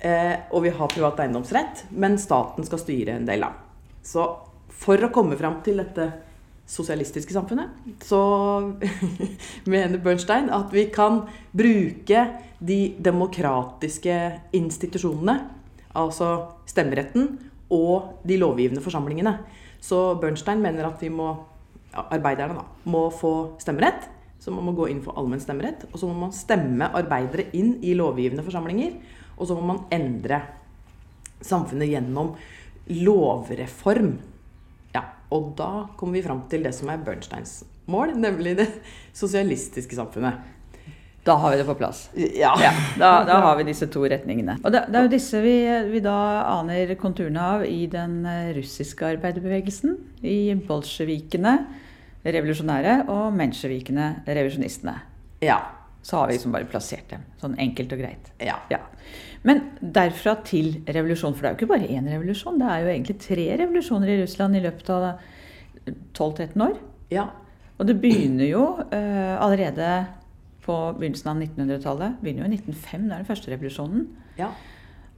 Eh, 0.00 0.36
og 0.56 0.64
vi 0.64 0.72
har 0.72 0.88
privat 0.88 1.20
eiendomsrett, 1.20 1.84
men 1.92 2.16
staten 2.20 2.64
skal 2.64 2.80
styre 2.80 3.18
en 3.18 3.28
del 3.28 3.44
av. 3.44 3.58
Så 4.02 4.24
for 4.80 5.00
å 5.04 5.12
komme 5.12 5.36
fram 5.36 5.58
til 5.64 5.82
dette 5.82 6.06
sosialistiske 6.70 7.34
samfunnet, 7.34 7.74
så 8.06 8.20
mener 9.72 10.00
Bernstein 10.00 10.48
at 10.54 10.72
vi 10.72 10.86
kan 10.94 11.24
bruke 11.52 12.24
de 12.60 12.80
demokratiske 13.02 14.16
institusjonene, 14.56 15.36
altså 15.98 16.30
stemmeretten, 16.70 17.34
og 17.70 18.22
de 18.26 18.38
lovgivende 18.40 18.82
forsamlingene. 18.82 19.36
Så 19.80 20.14
Bernstein 20.20 20.62
mener 20.62 20.88
at 20.88 21.02
vi 21.02 21.10
må, 21.12 21.28
arbeiderne 21.92 22.56
da, 22.56 22.64
må 22.90 23.08
få 23.14 23.34
stemmerett. 23.62 24.08
Så 24.40 24.52
man 24.54 24.64
må 24.64 24.72
gå 24.74 24.88
inn 24.90 25.02
for 25.04 25.18
allmenn 25.20 25.42
stemmerett. 25.42 25.84
Og 25.92 26.00
så 26.00 26.08
må 26.08 26.16
man 26.16 26.34
stemme 26.34 26.88
arbeidere 26.96 27.50
inn 27.56 27.76
i 27.84 27.92
lovgivende 27.98 28.44
forsamlinger. 28.46 28.96
Og 29.40 29.48
så 29.48 29.56
må 29.56 29.64
man 29.72 29.84
endre 29.94 30.42
samfunnet 31.40 31.88
gjennom 31.88 32.34
lovreform. 32.90 34.14
Ja, 34.94 35.04
og 35.32 35.54
da 35.58 35.88
kommer 35.96 36.18
vi 36.18 36.24
fram 36.26 36.44
til 36.52 36.64
det 36.66 36.74
som 36.76 36.90
er 36.92 37.02
Bernsteins 37.04 37.62
mål, 37.90 38.14
nemlig 38.20 38.56
det 38.60 38.68
sosialistiske 39.16 39.96
samfunnet. 39.96 40.56
Da 41.24 41.34
har 41.36 41.52
vi 41.52 41.56
det 41.60 41.66
på 41.68 41.74
plass. 41.76 42.06
Ja. 42.16 42.54
Ja, 42.62 42.70
da, 42.98 43.10
da 43.28 43.40
har 43.44 43.58
vi 43.58 43.66
disse 43.68 43.90
to 43.92 44.06
retningene. 44.08 44.56
Og 44.64 44.72
det, 44.72 44.86
det 44.88 44.96
er 44.98 45.04
jo 45.04 45.12
disse 45.12 45.42
vi, 45.44 45.56
vi 45.92 46.00
da 46.04 46.16
aner 46.48 46.94
konturene 47.00 47.42
av 47.56 47.64
i 47.68 47.82
den 47.92 48.22
eh, 48.24 48.54
russiske 48.56 49.04
arbeiderbevegelsen. 49.04 49.98
I 50.24 50.54
bolsjevikene, 50.64 51.52
revolusjonære, 52.24 53.02
og 53.12 53.36
mensjevikene, 53.36 54.08
revisjonistene. 54.28 54.96
Ja. 55.44 55.60
Så 56.02 56.16
har 56.16 56.30
vi 56.30 56.38
liksom 56.38 56.56
bare 56.56 56.68
plassert 56.72 57.12
dem. 57.12 57.26
Sånn 57.42 57.58
enkelt 57.60 57.92
og 57.92 58.00
greit. 58.00 58.32
ja. 58.40 58.56
Ja. 58.72 58.80
Men 59.48 59.62
derfra 59.80 60.34
til 60.44 60.82
revolusjon, 60.84 61.32
for 61.34 61.42
det 61.42 61.48
er 61.48 61.54
jo 61.54 61.58
ikke 61.60 61.72
bare 61.72 61.88
én 61.88 62.08
revolusjon. 62.12 62.58
Det 62.60 62.68
er 62.68 62.82
jo 62.82 62.90
egentlig 62.92 63.16
tre 63.22 63.46
revolusjoner 63.62 64.12
i 64.12 64.18
Russland 64.22 64.56
i 64.58 64.64
løpet 64.66 64.90
av 64.92 65.06
12-13 65.88 66.66
år. 66.66 66.80
ja. 67.14 67.30
Og 67.80 67.86
det 67.88 67.94
begynner 67.96 68.44
jo 68.44 68.64
uh, 68.76 69.36
allerede 69.40 69.86
på 70.60 70.74
begynnelsen 70.98 71.30
av 71.32 71.38
1900-tallet. 71.40 72.18
Begynner 72.20 72.44
jo 72.44 72.50
i 72.50 72.58
1905, 72.58 73.06
det 73.06 73.14
er 73.14 73.22
den 73.22 73.30
første 73.30 73.52
revolusjonen. 73.54 74.02
ja. 74.36 74.50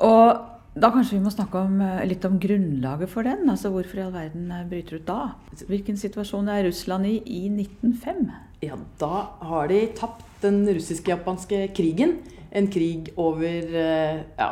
Og 0.03 0.53
da 0.73 0.89
kanskje 0.89 1.19
vi 1.19 1.25
må 1.27 1.31
snakke 1.31 1.61
om, 1.61 1.81
eh, 1.85 2.05
litt 2.09 2.25
om 2.25 2.39
grunnlaget 2.41 3.11
for 3.13 3.23
den. 3.23 3.49
Altså 3.51 3.69
hvorfor 3.71 3.99
i 3.99 4.05
all 4.07 4.15
verden 4.15 4.51
eh, 4.51 4.65
bryter 4.65 4.97
ut 4.97 5.07
da? 5.07 5.35
Hvilken 5.69 5.99
situasjon 6.01 6.49
er 6.49 6.65
Russland 6.65 7.07
i 7.07 7.19
i 7.27 7.43
1905? 7.51 8.31
Ja, 8.63 8.79
da 8.99 9.29
har 9.43 9.69
de 9.69 9.83
tapt 9.99 10.25
den 10.41 10.65
russisk-japanske 10.67 11.75
krigen. 11.77 12.17
En 12.53 12.69
krig 12.73 13.13
over 13.17 13.77
eh, 13.81 14.23
ja, 14.39 14.49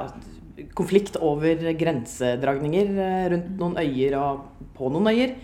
Konflikt 0.76 1.16
over 1.24 1.60
grensedragninger 1.80 2.90
eh, 2.96 3.26
rundt 3.32 3.52
noen 3.60 3.76
øyer 3.80 4.16
og 4.20 4.42
på 4.76 4.90
noen 4.92 5.08
øyer 5.12 5.34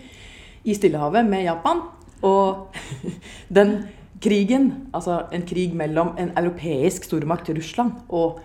i 0.67 0.75
Stillehavet 0.77 1.25
med 1.29 1.45
Japan. 1.47 1.81
Og 2.25 2.75
den 3.57 3.77
krigen, 4.21 4.89
altså 4.93 5.23
en 5.33 5.45
krig 5.47 5.73
mellom 5.77 6.15
en 6.21 6.33
europeisk 6.37 7.05
stormakt, 7.05 7.49
Russland, 7.53 7.97
og 8.09 8.39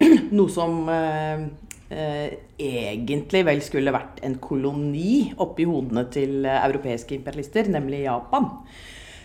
noe 0.36 0.52
som 0.52 0.86
eh, 0.92 1.46
eh, 1.90 2.36
egentlig 2.62 3.42
vel 3.48 3.62
skulle 3.64 3.94
vært 3.94 4.22
en 4.26 4.38
koloni 4.42 5.32
oppi 5.42 5.66
hodene 5.66 6.06
til 6.12 6.46
europeiske 6.46 7.18
imperialister, 7.18 7.70
nemlig 7.72 8.04
Japan, 8.06 8.50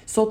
så 0.10 0.28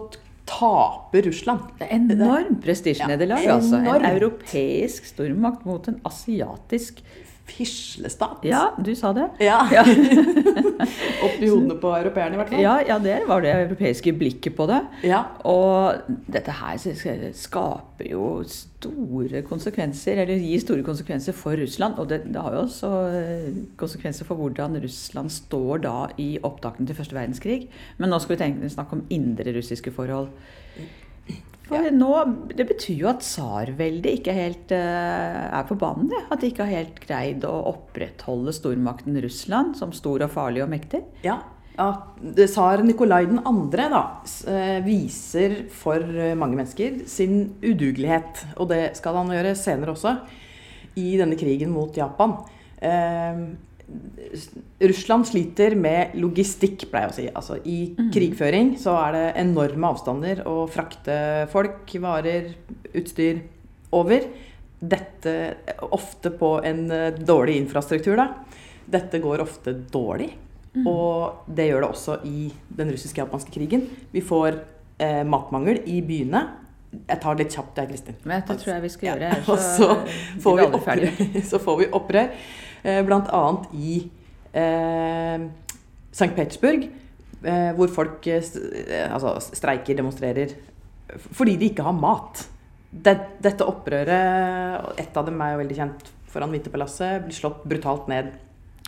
taper 0.50 1.26
Russland. 1.28 1.73
Det 1.78 1.88
er 1.88 1.97
enormt 1.97 2.61
prestisjenederlag, 2.64 3.45
Ja, 3.45 3.57
altså. 3.59 3.80
En 3.80 4.07
europeisk 4.11 5.07
stormakt 5.12 5.66
mot 5.69 5.88
en 5.88 6.00
asiatisk 6.09 7.02
Fislestat. 7.50 8.45
Ja, 8.47 8.71
du 8.78 8.92
sa 8.99 9.12
det. 9.16 9.28
Ja. 9.42 9.61
Ja. 9.75 9.85
Oppi 11.26 11.49
hodene 11.50 11.76
på 11.80 11.90
europeerne, 11.92 12.35
i 12.35 12.40
hvert 12.40 12.50
fall. 12.52 12.62
Ja, 12.62 12.78
ja, 12.87 12.97
det 13.02 13.19
var 13.28 13.42
det 13.45 13.52
europeiske 13.52 14.12
blikket 14.16 14.57
på 14.57 14.66
det. 14.71 14.80
Ja. 15.07 15.23
Og 15.49 16.00
dette 16.30 16.54
her 16.57 16.78
skaper 17.37 18.09
jo 18.09 18.30
store 18.49 19.42
konsekvenser, 19.47 20.23
eller 20.23 20.40
gir 20.40 20.62
store 20.62 20.85
konsekvenser 20.87 21.37
for 21.37 21.59
Russland. 21.61 21.99
Og 22.00 22.09
det, 22.11 22.23
det 22.33 22.40
har 22.40 22.57
jo 22.57 22.64
også 22.64 22.92
eh, 23.19 23.61
konsekvenser 23.80 24.28
for 24.28 24.40
hvordan 24.40 24.78
Russland 24.83 25.33
står 25.35 25.85
da 25.85 25.97
i 26.21 26.30
opptakten 26.42 26.88
til 26.88 26.97
første 26.97 27.16
verdenskrig. 27.16 27.61
Men 27.99 28.12
nå 28.12 28.21
skal 28.23 28.37
vi 28.37 28.42
tenke, 28.45 28.73
snakke 28.73 28.99
om 28.99 29.04
indre 29.12 29.57
russiske 29.57 29.92
forhold. 29.95 30.33
For 31.71 31.93
nå, 31.95 32.11
Det 32.57 32.67
betyr 32.67 33.05
jo 33.05 33.09
at 33.12 33.23
tsarveldet 33.25 34.19
ikke 34.19 34.35
helt 34.35 34.75
uh, 34.75 35.47
er 35.61 35.69
på 35.69 35.79
banen. 35.79 36.11
Det. 36.11 36.25
At 36.31 36.43
de 36.43 36.50
ikke 36.50 36.67
har 36.67 36.83
helt 36.83 37.00
greid 37.05 37.47
å 37.47 37.55
opprettholde 37.71 38.55
stormakten 38.57 39.17
Russland 39.23 39.79
som 39.79 39.95
stor 39.97 40.27
og 40.27 40.35
farlig 40.35 40.65
og 40.67 40.71
mektig. 40.73 41.05
ja. 41.27 41.41
at 41.81 42.19
Tsar 42.37 42.83
Nikolai 42.85 43.23
2. 43.31 43.41
Da, 43.73 44.03
eh, 44.53 44.81
viser 44.85 45.55
for 45.73 46.03
eh, 46.03 46.35
mange 46.37 46.59
mennesker 46.59 47.07
sin 47.09 47.55
udugelighet. 47.62 48.45
Og 48.59 48.69
det 48.69 48.97
skal 48.99 49.17
han 49.17 49.33
gjøre 49.33 49.55
senere 49.57 49.95
også, 49.95 50.19
i 51.00 51.15
denne 51.17 51.39
krigen 51.41 51.73
mot 51.73 51.95
Japan. 51.97 52.37
Russland 54.80 55.26
sliter 55.26 55.75
med 55.76 56.14
logistikk, 56.20 56.87
pleier 56.90 57.11
jeg 57.11 57.12
å 57.12 57.16
si. 57.16 57.26
Altså, 57.40 57.59
I 57.66 58.11
krigføring 58.14 58.75
så 58.80 58.94
er 59.09 59.16
det 59.16 59.25
enorme 59.42 59.90
avstander 59.90 60.44
å 60.49 60.62
frakte 60.70 61.16
folk, 61.52 61.90
varer, 62.02 62.52
utstyr 62.94 63.42
over. 63.97 64.28
Dette 64.80 65.35
ofte 65.92 66.32
på 66.32 66.54
en 66.64 66.87
eh, 66.94 67.18
dårlig 67.18 67.59
infrastruktur, 67.64 68.16
da. 68.20 68.30
Dette 68.90 69.20
går 69.23 69.42
ofte 69.44 69.75
dårlig. 69.92 70.30
Og 70.87 71.50
det 71.50 71.66
gjør 71.66 71.82
det 71.82 71.90
også 71.90 72.16
i 72.30 72.47
den 72.78 72.92
russisk-japanske 72.94 73.52
krigen. 73.54 73.88
Vi 74.14 74.23
får 74.23 74.61
eh, 75.02 75.23
matmangel 75.26 75.82
i 75.90 75.99
byene. 76.06 76.44
Jeg 76.94 77.20
tar 77.23 77.37
det 77.37 77.44
litt 77.44 77.54
kjapt, 77.59 77.78
jeg, 77.78 77.90
Kristin. 77.90 78.18
Men 78.25 78.42
det 78.47 78.56
tror 78.62 78.75
jeg 78.76 78.85
vi 78.87 78.92
skal 78.94 79.12
gjøre. 79.12 79.30
Ja, 79.37 79.44
Så, 79.44 79.59
så 79.76 80.42
får 80.47 80.64
opprør, 80.70 81.06
så 81.50 81.62
får 81.62 81.80
vi 81.82 81.90
opprør 82.00 82.32
eh, 82.83 83.01
annet 83.05 83.75
i 83.75 83.97
eh, 84.53 85.49
St. 86.11 86.33
Petersburg, 86.37 86.89
eh, 87.45 87.71
hvor 87.77 87.93
folk 87.93 88.27
eh, 88.27 88.43
eh, 88.43 89.13
altså, 89.13 89.37
streiker, 89.55 89.99
demonstrerer, 89.99 90.55
fordi 91.33 91.57
de 91.61 91.71
ikke 91.73 91.87
har 91.87 91.97
mat. 91.97 92.47
Det, 92.91 93.15
dette 93.43 93.67
opprøret, 93.67 94.81
og 94.83 94.99
et 94.99 95.17
av 95.17 95.29
dem 95.29 95.39
er 95.45 95.53
jo 95.55 95.61
veldig 95.63 95.77
kjent 95.79 96.09
foran 96.31 96.51
Vinterpalasset, 96.55 97.25
blir 97.27 97.37
slått 97.37 97.63
brutalt 97.69 98.09
ned 98.11 98.33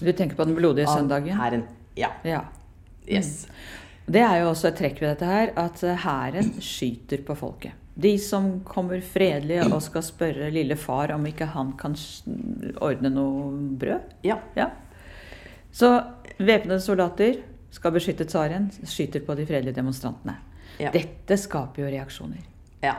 Du 0.01 0.11
tenker 0.11 0.35
på 0.39 0.47
den 0.47 0.57
blodige 0.59 0.89
søndagen? 0.91 1.37
hæren. 1.39 1.63
Ja. 1.99 2.11
Ja. 2.27 2.45
Yes. 3.07 3.47
Det 4.07 4.23
er 4.23 4.41
jo 4.43 4.49
også 4.51 4.71
et 4.73 4.79
trekk 4.81 5.01
ved 5.03 5.13
dette 5.13 5.29
her, 5.29 5.53
at 5.59 5.83
eh, 5.87 6.03
hæren 6.03 6.55
skyter 6.63 7.23
på 7.27 7.37
folket. 7.39 7.79
De 7.95 8.15
som 8.19 8.61
kommer 8.65 9.03
fredelig 9.05 9.61
og 9.67 9.83
skal 9.85 10.03
spørre 10.07 10.51
lille 10.55 10.77
far 10.81 11.13
om 11.13 11.27
ikke 11.29 11.51
han 11.53 11.75
kan 11.77 11.93
ordne 12.81 13.11
noe 13.13 13.51
brød. 13.79 14.15
Ja. 14.25 14.39
Ja. 14.57 14.71
Så 15.73 15.91
væpnede 16.39 16.81
soldater 16.81 17.43
skal 17.73 17.93
beskytte 17.93 18.25
tsaren, 18.29 18.71
skyter 18.85 19.21
på 19.25 19.37
de 19.37 19.47
fredelige 19.49 19.77
demonstrantene. 19.77 20.39
Ja. 20.81 20.91
Dette 20.93 21.37
skaper 21.41 21.85
jo 21.85 21.91
reaksjoner. 21.93 22.41
ja. 22.83 22.97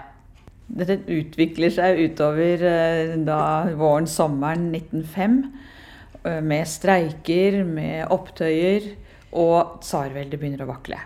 Dette 0.73 0.95
utvikler 1.11 1.69
seg 1.75 1.99
utover 1.99 2.61
eh, 2.65 3.17
da 3.27 3.65
våren, 3.75 4.05
sommeren 4.07 4.69
1905. 4.73 5.33
eh, 6.23 6.39
Med 6.41 6.65
streiker, 6.71 7.57
med 7.67 8.07
opptøyer, 8.09 8.87
og 9.33 9.81
tsarveldet 9.83 10.39
begynner 10.39 10.63
å 10.63 10.69
vakle. 10.71 10.97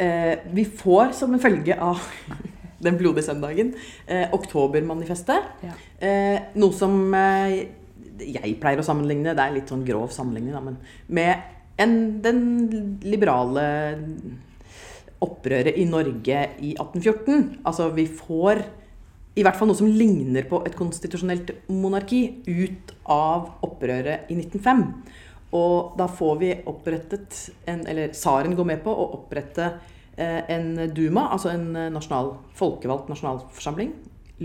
Eh, 0.00 0.38
vi 0.50 0.64
får 0.64 1.12
som 1.20 1.34
en 1.36 1.42
følge 1.44 1.76
av 1.76 2.00
den 2.82 2.98
blodige 3.00 3.26
søndagen 3.26 3.74
eh, 4.06 4.26
Oktobermanifestet. 4.36 5.50
Ja. 5.64 5.74
Eh, 6.00 6.38
noe 6.60 6.76
som 6.76 6.96
eh, 7.16 7.66
jeg 8.20 8.56
pleier 8.62 8.80
å 8.80 8.86
sammenligne, 8.86 9.34
det 9.36 9.44
er 9.44 9.54
litt 9.54 9.70
sånn 9.72 9.84
grov 9.86 10.10
sammenligning, 10.14 10.56
da, 10.56 10.62
men 10.64 10.78
med 11.12 11.54
en, 11.82 11.96
den 12.24 12.40
liberale 13.04 13.66
opprøret 15.24 15.76
i 15.76 15.86
Norge 15.88 16.42
i 16.60 16.74
1814. 16.76 17.62
Altså 17.68 17.90
vi 17.96 18.06
får 18.08 18.62
i 19.36 19.44
hvert 19.44 19.58
fall 19.58 19.68
noe 19.68 19.78
som 19.78 19.90
ligner 19.92 20.46
på 20.48 20.62
et 20.64 20.76
konstitusjonelt 20.76 21.52
monarki 21.68 22.22
ut 22.48 22.94
av 23.12 23.66
opprøret 23.66 24.30
i 24.32 24.38
1905. 24.38 24.84
Og 25.56 25.96
da 25.98 26.08
får 26.10 26.38
vi 26.40 26.54
opprettet 26.68 27.36
en, 27.68 27.84
Eller 27.86 28.10
tsaren 28.12 28.56
går 28.56 28.66
med 28.66 28.80
på 28.84 28.92
å 28.92 29.10
opprette 29.18 29.68
en 30.16 30.74
duma, 30.96 31.28
altså 31.32 31.52
en 31.52 31.68
eh, 31.76 31.90
nasjonal, 31.92 32.34
folkevalgt 32.56 33.10
nasjonalforsamling. 33.12 33.92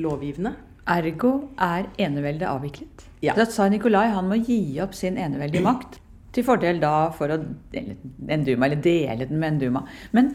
Lovgivende. 0.04 0.56
Ergo 0.92 1.34
er 1.62 1.90
eneveldet 2.01 2.48
avviklet. 2.50 3.06
Ja. 3.24 3.36
Da 3.38 3.46
sa 3.46 3.68
Nikolai 3.70 4.10
han 4.12 4.30
må 4.30 4.40
gi 4.42 4.80
opp 4.84 4.96
sin 4.98 5.20
eneveldige 5.22 5.63
makt. 5.66 6.00
Til 6.32 6.48
fordel 6.48 6.80
da 6.82 7.12
for 7.16 7.32
å 7.34 7.38
dele 7.74 7.98
en 8.32 8.46
duma, 8.48 8.68
eller 8.68 8.82
dele 8.82 9.28
den 9.28 9.40
med 9.40 9.54
en 9.54 9.62
duma. 9.62 9.84
Men 10.16 10.34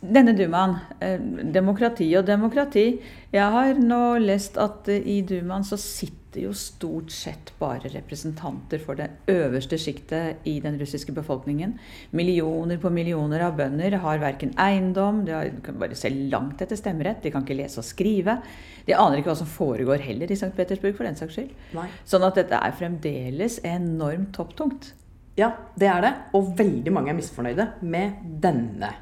denne 0.00 0.32
dumaen, 0.36 0.78
eh, 1.00 1.18
demokrati 1.52 2.06
og 2.16 2.24
demokrati 2.26 3.00
Jeg 3.32 3.52
har 3.52 3.74
nå 3.76 4.18
lest 4.18 4.56
at 4.56 4.88
eh, 4.88 5.02
i 5.04 5.20
dumaen 5.20 5.64
så 5.64 5.76
sitter 5.76 6.19
jo 6.38 6.52
stort 6.54 7.10
sett 7.10 7.50
bare 7.58 7.90
representanter 7.90 8.78
for 8.78 8.94
det 8.98 9.08
øverste 9.32 9.78
sjiktet 9.80 10.46
i 10.46 10.60
den 10.62 10.76
russiske 10.78 11.10
befolkningen. 11.16 11.72
Millioner 12.14 12.78
på 12.78 12.92
millioner 12.94 13.42
av 13.48 13.56
bønder 13.58 13.98
har 14.04 14.22
verken 14.22 14.54
eiendom, 14.54 15.24
de 15.26 15.34
har, 15.34 15.50
de 15.50 15.64
kan 15.66 15.80
bare 15.80 15.98
se 15.98 16.12
langt 16.30 16.62
etter 16.62 16.78
stemmerett, 16.78 17.22
de 17.24 17.34
kan 17.34 17.42
ikke 17.42 17.58
lese 17.58 17.82
og 17.82 17.88
skrive. 17.88 18.38
De 18.86 18.94
aner 18.94 19.18
ikke 19.18 19.32
hva 19.32 19.40
som 19.42 19.50
foregår 19.50 20.06
heller 20.06 20.30
i 20.30 20.38
St. 20.38 20.54
Petersburg, 20.54 20.94
for 20.94 21.08
den 21.08 21.18
saks 21.18 21.34
skyld. 21.34 21.52
Nei. 21.74 21.88
Sånn 22.06 22.26
at 22.26 22.38
dette 22.38 22.62
er 22.62 22.78
fremdeles 22.78 23.58
enormt 23.66 24.30
topptungt. 24.38 24.92
Ja, 25.40 25.52
det 25.78 25.90
er 25.90 26.02
det. 26.04 26.16
Og 26.38 26.54
veldig 26.58 26.94
mange 26.94 27.10
er 27.12 27.18
misfornøyde 27.18 27.72
med 27.82 28.22
denne 28.42 28.94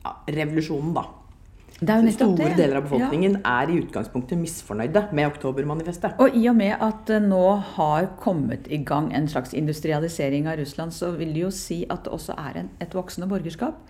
ja, 0.00 0.12
revolusjonen, 0.24 0.94
da. 0.96 1.04
Det 1.04 1.06
er 1.06 1.08
jo 1.10 1.16
nettopp 1.60 1.69
store 1.80 2.36
det. 2.36 2.56
deler 2.58 2.76
av 2.76 2.84
befolkningen 2.84 3.38
er 3.46 3.70
i 3.72 3.78
utgangspunktet 3.80 4.38
misfornøyde 4.38 5.06
med 5.16 5.30
oktobermanifestet. 5.30 6.18
Og 6.20 6.36
i 6.36 6.44
og 6.50 6.56
med 6.58 6.74
at 6.76 7.06
det 7.08 7.22
nå 7.24 7.44
har 7.76 8.10
kommet 8.20 8.68
i 8.68 8.82
gang 8.84 9.08
en 9.16 9.28
slags 9.28 9.54
industrialisering 9.56 10.48
av 10.50 10.58
Russland, 10.60 10.92
så 10.92 11.12
vil 11.16 11.32
det 11.34 11.44
jo 11.46 11.50
si 11.50 11.82
at 11.88 12.04
det 12.04 12.12
også 12.12 12.36
er 12.36 12.60
en, 12.62 12.70
et 12.80 12.94
voksende 12.94 13.28
borgerskap. 13.30 13.80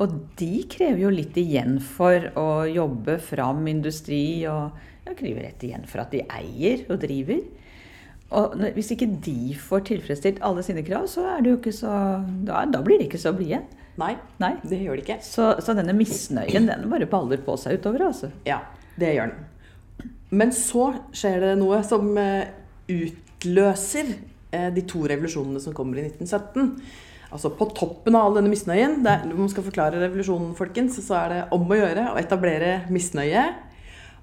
Og 0.00 0.14
de 0.38 0.62
krever 0.70 1.02
jo 1.02 1.10
litt 1.12 1.36
igjen 1.36 1.80
for 1.82 2.30
å 2.38 2.64
jobbe 2.70 3.18
fram 3.18 3.66
industri, 3.68 4.46
og 4.48 4.70
ja, 5.06 5.16
krever 5.16 5.48
rett 5.48 5.66
igjen 5.66 5.88
for 5.90 6.04
at 6.04 6.14
de 6.14 6.22
eier 6.30 6.86
og 6.88 7.02
driver. 7.02 7.42
Og 8.30 8.54
hvis 8.76 8.92
ikke 8.94 9.10
de 9.26 9.56
får 9.58 9.88
tilfredsstilt 9.88 10.38
alle 10.46 10.62
sine 10.62 10.84
krav, 10.86 11.08
så 11.10 11.26
er 11.32 11.42
det 11.42 11.50
jo 11.50 11.58
ikke 11.58 11.74
så 11.74 11.94
Da, 12.46 12.62
da 12.70 12.82
blir 12.86 13.00
de 13.00 13.08
ikke 13.10 13.18
så 13.18 13.34
blide. 13.34 13.64
Nei, 14.00 14.14
Nei. 14.40 14.54
det 14.64 14.80
gjør 14.80 14.98
det 14.98 15.04
ikke. 15.04 15.18
Så, 15.24 15.52
så 15.62 15.76
denne 15.76 15.94
misnøyen, 15.96 16.68
den 16.70 16.88
bare 16.90 17.08
baller 17.10 17.42
på 17.44 17.56
seg 17.60 17.80
utover, 17.80 18.08
altså. 18.08 18.32
Ja, 18.48 18.62
det 19.00 19.14
gjør 19.16 19.34
den. 19.34 20.10
Men 20.30 20.52
så 20.54 20.86
skjer 21.16 21.40
det 21.42 21.54
noe 21.58 21.80
som 21.86 22.12
eh, 22.20 22.50
utløser 22.90 24.12
eh, 24.54 24.68
de 24.74 24.84
to 24.88 25.02
revolusjonene 25.10 25.62
som 25.62 25.74
kommer 25.76 26.00
i 26.00 26.06
1917. 26.06 26.76
Altså 27.30 27.52
På 27.54 27.68
toppen 27.74 28.16
av 28.18 28.26
all 28.26 28.38
denne 28.40 28.50
misnøyen, 28.50 29.00
det 29.04 29.10
er, 29.12 29.26
når 29.28 29.42
man 29.44 29.50
skal 29.52 29.66
forklare 29.66 30.00
revolusjonen, 30.02 30.54
folkens, 30.58 30.98
så 31.04 31.18
er 31.20 31.34
det 31.34 31.42
om 31.54 31.66
å 31.66 31.78
gjøre 31.78 32.08
å 32.12 32.18
etablere 32.18 32.72
misnøye. 32.90 33.44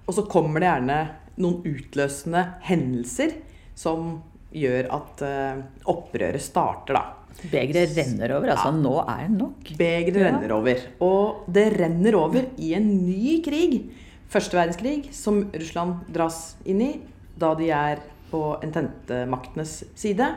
Og 0.07 0.15
så 0.15 0.25
kommer 0.31 0.63
det 0.63 0.71
gjerne 0.71 0.97
noen 1.37 1.61
utløsende 1.67 2.43
hendelser 2.67 3.37
som 3.77 4.17
gjør 4.55 4.89
at 4.95 5.23
eh, 5.27 5.63
opprøret 5.91 6.43
starter, 6.43 6.97
da. 6.97 7.16
Begeret 7.51 7.93
renner 7.97 8.31
over. 8.37 8.49
Altså, 8.49 8.71
nå 8.73 8.95
er 9.03 9.27
det 9.27 9.37
nok. 9.37 9.71
Begeret 9.77 10.15
Ja. 10.17 10.31
renner 10.31 10.51
over. 10.55 10.75
Og 11.01 11.43
det 11.53 11.79
renner 11.79 12.15
over 12.17 12.45
i 12.57 12.73
en 12.73 12.87
ny 13.05 13.41
krig. 13.45 13.89
Første 14.29 14.57
verdenskrig, 14.57 15.13
som 15.13 15.43
Russland 15.53 16.01
dras 16.11 16.55
inn 16.65 16.81
i 16.81 16.99
da 17.37 17.53
de 17.55 17.69
er 17.69 17.99
på 18.31 18.41
ententemaktenes 18.63 19.83
side. 19.95 20.27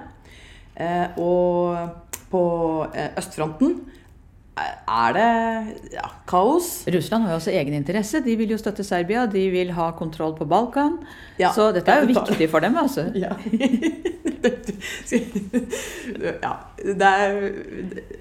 Eh, 0.77 1.09
og 1.19 1.91
på 2.31 2.43
eh, 2.95 3.11
østfronten 3.19 3.81
er 4.59 5.13
det 5.17 5.93
ja, 5.95 6.07
kaos. 6.29 6.85
Russland 6.91 7.25
har 7.25 7.31
jo 7.35 7.39
også 7.41 7.53
egen 7.55 7.75
interesse. 7.77 8.21
De 8.25 8.37
vil 8.37 8.51
jo 8.53 8.59
støtte 8.61 8.85
Serbia, 8.85 9.27
de 9.31 9.45
vil 9.53 9.71
ha 9.77 9.91
kontroll 9.97 10.35
på 10.37 10.45
Balkan. 10.49 10.99
Ja. 11.39 11.53
Så 11.57 11.71
dette 11.77 11.91
er 11.93 12.05
jo 12.05 12.11
Ja, 12.11 12.21
viktig 12.21 12.51
for 12.51 12.61
dem, 12.61 12.77
altså. 12.77 13.07
Ja. 13.25 13.37
ja 16.45 16.53
det 16.81 17.09
er, 17.09 17.35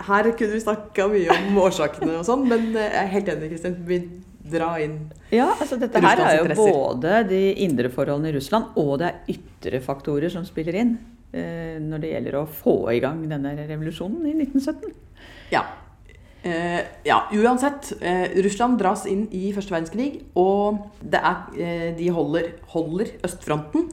her 0.03 0.31
kunne 0.31 0.51
vi 0.51 0.59
snakka 0.63 1.07
mye 1.11 1.35
om 1.35 1.59
årsakene 1.63 2.17
og 2.19 2.25
sånn, 2.27 2.47
men 2.49 2.73
jeg 2.75 2.89
er 3.03 3.13
helt 3.13 3.31
enig, 3.33 3.53
Kristin. 3.53 3.77
Vi 3.87 3.99
drar 4.49 4.81
inn 4.83 4.97
Ja, 5.31 5.51
altså 5.53 5.77
dette 5.79 6.01
her 6.01 6.23
er 6.23 6.39
jo 6.39 6.47
interesser. 6.47 6.73
både 6.73 7.23
de 7.29 7.41
indre 7.65 7.91
forholdene 7.93 8.31
i 8.31 8.37
Russland, 8.37 8.71
og 8.79 8.97
det 9.01 9.11
er 9.11 9.35
ytre 9.35 9.81
faktorer 9.85 10.31
som 10.33 10.47
spiller 10.47 10.79
inn 10.81 10.95
eh, 11.31 11.77
når 11.83 12.03
det 12.03 12.13
gjelder 12.15 12.39
å 12.41 12.47
få 12.49 12.77
i 12.95 12.99
gang 13.03 13.21
denne 13.29 13.53
revolusjonen 13.59 14.25
i 14.27 14.33
1917. 14.47 14.91
Ja. 15.53 15.63
Eh, 16.41 16.79
ja, 17.03 17.23
uansett. 17.35 17.91
Eh, 18.01 18.41
Russland 18.43 18.79
dras 18.79 19.05
inn 19.09 19.27
i 19.35 19.49
første 19.55 19.75
verdenskrig, 19.75 20.23
og 20.39 20.79
det 21.01 21.19
er, 21.19 21.43
eh, 21.57 21.97
de 21.97 22.09
holder, 22.15 22.53
holder 22.71 23.11
østfronten 23.27 23.89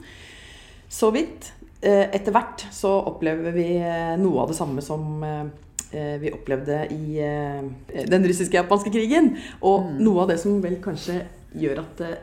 så 0.89 1.11
vidt. 1.11 1.53
Eh, 1.83 2.07
etter 2.15 2.33
hvert 2.33 2.67
så 2.73 2.93
opplever 3.11 3.53
vi 3.53 3.77
eh, 3.77 4.15
noe 4.21 4.43
av 4.43 4.53
det 4.53 4.57
samme 4.59 4.83
som 4.83 5.23
eh, 5.27 6.17
vi 6.21 6.33
opplevde 6.35 6.81
i 6.93 7.19
den 8.11 8.25
russiske-japanske 8.27 8.91
krigen. 8.93 9.37
Og 9.63 9.93
noe 10.01 10.25
av 10.25 10.33
det 10.33 10.41
som 10.43 10.59
vel 10.61 10.81
kanskje 10.83 11.21
gjør 11.57 11.85
at 11.85 12.01
det 12.03 12.17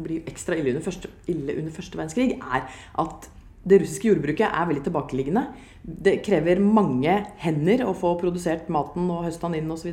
blir 0.00 0.24
ekstra 0.30 0.56
ille 0.56 0.72
under 0.72 0.82
første, 0.82 1.10
ille 1.28 1.54
under 1.60 1.74
første 1.74 2.00
verdenskrig, 2.00 2.38
er 2.40 2.64
at 2.98 3.28
det 3.66 3.80
russiske 3.82 4.08
jordbruket 4.08 4.46
er 4.48 4.66
veldig 4.70 4.84
tilbakeliggende. 4.86 5.46
Det 5.84 6.22
krever 6.24 6.60
mange 6.60 7.26
hender 7.40 7.84
å 7.86 7.94
få 7.96 8.14
produsert 8.20 8.68
maten 8.72 9.08
og 9.10 9.24
høste 9.26 9.48
den 9.48 9.62
inn 9.62 9.70
osv. 9.74 9.92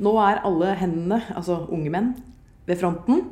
Nå 0.00 0.14
er 0.24 0.40
alle 0.44 0.74
hendene, 0.80 1.22
altså 1.36 1.66
unge 1.70 1.90
menn, 1.92 2.14
ved 2.66 2.78
fronten. 2.80 3.24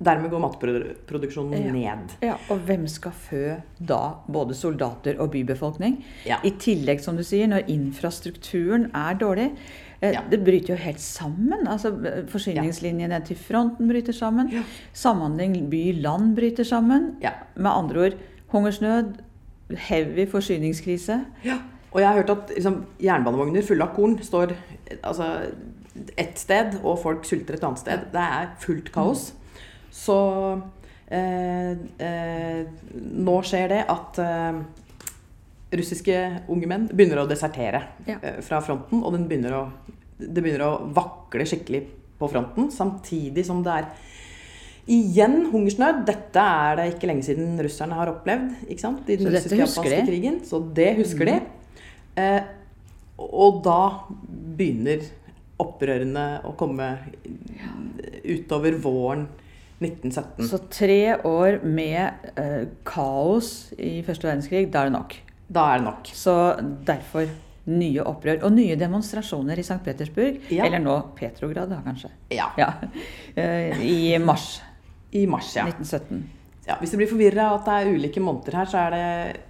Dermed 0.00 0.30
går 0.32 0.40
matproduksjonen 0.40 1.60
Ja. 1.66 1.72
ned. 1.72 2.12
Ja, 2.22 2.36
Og 2.48 2.60
hvem 2.64 2.86
skal 2.88 3.12
fø 3.12 3.56
da 3.78 4.14
både 4.26 4.54
soldater 4.54 5.20
og 5.20 5.30
bybefolkning? 5.32 6.02
Ja. 6.24 6.38
I 6.42 6.50
tillegg, 6.52 7.00
som 7.04 7.16
du 7.16 7.22
sier, 7.22 7.46
når 7.46 7.68
infrastrukturen 7.68 8.90
er 8.94 9.14
dårlig. 9.14 9.52
eh, 10.02 10.12
Ja. 10.14 10.22
Det 10.22 10.42
bryter 10.42 10.68
jo 10.68 10.76
helt 10.76 10.98
sammen. 10.98 11.66
altså 11.68 11.92
Forsyningslinjene 12.28 13.22
til 13.26 13.36
fronten 13.36 13.86
bryter 13.88 14.14
sammen. 14.14 14.64
Samhandling 14.94 15.68
by-land 15.68 16.34
bryter 16.34 16.64
sammen. 16.64 17.16
Ja. 17.20 17.32
Med 17.56 17.70
andre 17.70 17.96
ord 18.06 18.14
hungersnød, 18.52 19.12
heavy 19.88 20.26
forsyningskrise. 20.30 21.20
Ja. 21.46 21.58
Og 21.90 22.00
jeg 22.00 22.08
har 22.08 22.20
hørt 22.20 22.30
at 22.30 22.50
liksom, 22.54 22.80
jernbanevogner 23.02 23.64
fulle 23.66 23.86
av 23.86 23.94
korn 23.96 24.16
står 24.22 24.52
altså, 25.02 25.26
ett 26.18 26.38
sted, 26.38 26.76
og 26.84 27.00
folk 27.02 27.24
sulter 27.26 27.56
et 27.58 27.64
annet 27.66 27.82
sted. 27.82 28.04
Det 28.12 28.22
er 28.22 28.52
fullt 28.62 28.92
kaos. 28.94 29.32
Så 29.90 30.16
eh, 31.10 31.72
eh, 31.98 32.60
nå 32.94 33.38
skjer 33.46 33.72
det 33.74 33.80
at 33.90 34.20
eh, 34.22 34.60
russiske 35.80 36.18
unge 36.50 36.68
menn 36.70 36.86
begynner 36.90 37.24
å 37.24 37.28
desertere 37.30 37.82
Ja. 38.06 38.18
eh, 38.22 38.38
fra 38.46 38.60
fronten, 38.62 39.02
og 39.02 39.14
den 39.16 39.26
begynner 39.30 39.56
å, 39.58 39.64
det 40.18 40.42
begynner 40.42 40.66
å 40.66 40.92
vakle 40.94 41.46
skikkelig 41.46 41.84
på 42.20 42.28
fronten, 42.30 42.70
samtidig 42.74 43.46
som 43.48 43.62
det 43.66 43.80
er 43.80 43.90
Igjen 44.88 45.50
hungersnød. 45.52 46.04
Dette 46.08 46.40
er 46.40 46.78
det 46.80 46.86
ikke 46.94 47.10
lenge 47.10 47.26
siden 47.26 47.58
russerne 47.60 47.98
har 47.98 48.10
opplevd. 48.12 48.54
ikke 48.68 48.80
sant? 48.80 49.04
I 49.08 49.18
den 49.20 49.30
russisk-japanske? 49.30 50.00
Mm. 50.00 50.06
krigen. 50.08 50.40
Så 50.46 50.62
det 50.74 50.96
husker 50.98 51.28
de. 51.28 51.36
Eh, 52.20 52.40
og 53.20 53.60
da 53.64 53.80
begynner 54.56 55.04
opprørene 55.60 56.40
å 56.48 56.54
komme 56.58 56.88
utover 58.24 58.78
våren 58.80 59.26
1917. 59.80 60.48
Så 60.48 60.58
tre 60.72 61.16
år 61.24 61.60
med 61.64 62.32
eh, 62.36 62.64
kaos 62.84 63.70
i 63.78 64.00
første 64.04 64.28
verdenskrig, 64.28 64.66
da 64.72 64.84
er 64.84 64.90
det 64.90 64.96
nok. 64.96 65.14
Da 65.50 65.68
er 65.72 65.80
det 65.80 65.88
nok. 65.88 66.10
Så 66.16 66.34
derfor 66.88 67.28
nye 67.70 68.04
opprør. 68.04 68.42
Og 68.46 68.54
nye 68.56 68.76
demonstrasjoner 68.80 69.60
i 69.60 69.64
St. 69.64 69.80
Petersburg. 69.84 70.40
Ja. 70.52 70.66
Eller 70.66 70.82
nå 70.82 70.96
Petrograd, 71.16 71.70
da 71.72 71.80
kanskje. 71.84 72.12
Ja. 72.34 72.50
Ja. 72.60 72.72
Eh, 73.40 73.78
I 73.86 74.18
mars 74.18 74.58
I 75.12 75.26
mars, 75.26 75.52
ja. 75.56 75.64
1917. 75.66 76.22
ja. 76.68 76.76
Hvis 76.80 76.90
du 76.92 76.96
blir 77.00 77.08
forvirra 77.10 77.48
at 77.56 77.64
det 77.66 77.78
er 77.80 77.94
ulike 77.96 78.20
måneder 78.22 78.54
her, 78.60 78.68
så 78.70 78.78
er 78.86 78.90
det 78.96 79.40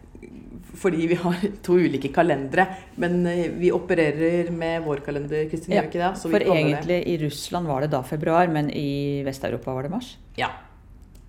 fordi 0.81 1.07
vi 1.11 1.17
har 1.19 1.35
to 1.67 1.75
ulike 1.77 2.09
kalendere. 2.15 2.67
Men 3.03 3.27
eh, 3.27 3.49
vi 3.59 3.73
opererer 3.75 4.51
med 4.55 4.83
vår 4.87 5.03
kalender, 5.05 5.45
Kristin, 5.51 5.75
gjør 5.75 5.87
vi 5.89 5.91
ikke 5.91 6.01
det? 6.05 6.11
Så 6.21 6.29
vi 6.31 6.37
For 6.39 6.47
egentlig 6.55 6.87
det- 6.89 7.07
i 7.13 7.17
Russland 7.27 7.67
var 7.69 7.81
det 7.85 7.91
da 7.93 8.03
februar, 8.07 8.47
men 8.49 8.71
i 8.71 9.23
Vest-Europa 9.27 9.75
var 9.75 9.83
det 9.89 9.91
mars. 9.91 10.17
Ja. 10.39 10.49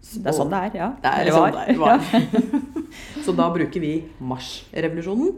Det 0.01 0.27
er 0.27 0.33
sånn 0.35 0.49
det 0.49 0.59
er, 0.59 0.77
ja. 0.79 0.89
Det 1.01 1.09
er 1.11 1.21
Eller 1.21 1.31
sånn 1.31 1.53
var. 1.53 1.65
det 1.67 1.77
var. 1.79 2.61
Så 3.25 3.33
da 3.37 3.49
bruker 3.53 3.79
vi 3.83 3.91
marsrevolusjonen 4.19 5.35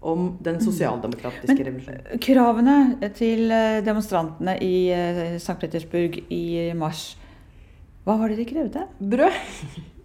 om 0.00 0.38
den 0.42 0.58
sosialdemokratiske 0.64 1.54
Men- 1.54 1.66
revolusjonen. 1.68 2.20
Kravene 2.24 2.76
til 3.14 3.50
eh, 3.52 3.80
demonstrantene 3.84 4.56
i 4.64 4.74
eh, 4.94 5.20
St. 5.36 5.58
Petersburg 5.60 6.22
i 6.32 6.72
mars 6.74 7.16
Hva 8.10 8.16
var 8.18 8.32
det 8.32 8.40
de 8.40 8.44
krevde? 8.48 8.80
Brød. 8.98 9.34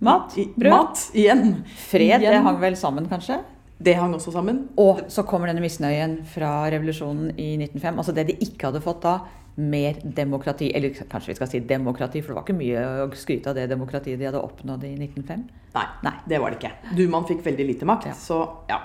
Mat? 0.06 0.36
Brød? 0.54 0.70
Mat 0.70 1.00
igjen. 1.18 1.64
Fred, 1.88 2.22
det 2.22 2.38
hang 2.46 2.60
vel 2.62 2.76
sammen, 2.78 3.08
kanskje? 3.10 3.40
Det 3.82 3.96
hang 3.98 4.14
også 4.14 4.30
sammen. 4.36 4.60
Og 4.78 5.00
så 5.10 5.24
kommer 5.26 5.50
denne 5.50 5.64
misnøyen 5.64 6.20
fra 6.30 6.68
revolusjonen 6.70 7.32
i 7.34 7.56
1905. 7.58 7.98
Altså 8.04 8.14
det 8.14 8.28
de 8.30 8.36
ikke 8.46 8.70
hadde 8.70 8.84
fått 8.86 9.02
da, 9.08 9.16
mer 9.58 9.98
demokrati. 10.06 10.68
Eller 10.78 10.94
kanskje 11.10 11.32
vi 11.32 11.38
skal 11.40 11.50
si 11.50 11.64
demokrati, 11.66 12.22
for 12.22 12.36
det 12.36 12.38
var 12.38 12.46
ikke 12.46 12.58
mye 12.60 12.84
å 13.08 13.10
skryte 13.18 13.50
av 13.50 13.58
det 13.58 13.66
demokratiet 13.74 14.22
de 14.22 14.30
hadde 14.30 14.44
oppnådd 14.46 14.86
i 14.86 14.94
1905. 15.00 15.48
Nei, 15.74 15.88
Nei. 16.06 16.14
det 16.30 16.42
var 16.46 16.54
det 16.54 16.62
ikke. 16.62 16.94
Dumaen 17.02 17.26
fikk 17.32 17.42
veldig 17.48 17.68
lite 17.72 17.90
makt, 17.90 18.12
Ja. 18.12 18.14
så 18.14 18.40
ja. 18.70 18.80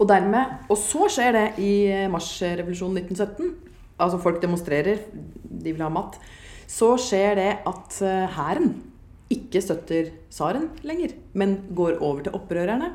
Og 0.00 0.08
dermed 0.10 0.66
Og 0.72 0.76
så 0.80 1.06
skjer 1.12 1.32
det 1.38 1.46
i 1.62 1.72
marsrevolusjonen 2.10 2.98
1917. 3.04 3.54
Altså 4.00 4.18
folk 4.18 4.42
demonstrerer, 4.42 5.06
de 5.44 5.70
vil 5.72 5.82
ha 5.86 5.88
mat. 5.92 6.18
Så 6.70 6.92
skjer 7.02 7.34
det 7.38 7.50
at 7.66 7.96
eh, 8.06 8.26
hæren 8.36 8.74
ikke 9.30 9.62
støtter 9.62 10.10
tsaren 10.30 10.68
lenger, 10.86 11.14
men 11.38 11.56
går 11.76 11.98
over 12.02 12.22
til 12.26 12.34
opprørerne. 12.38 12.92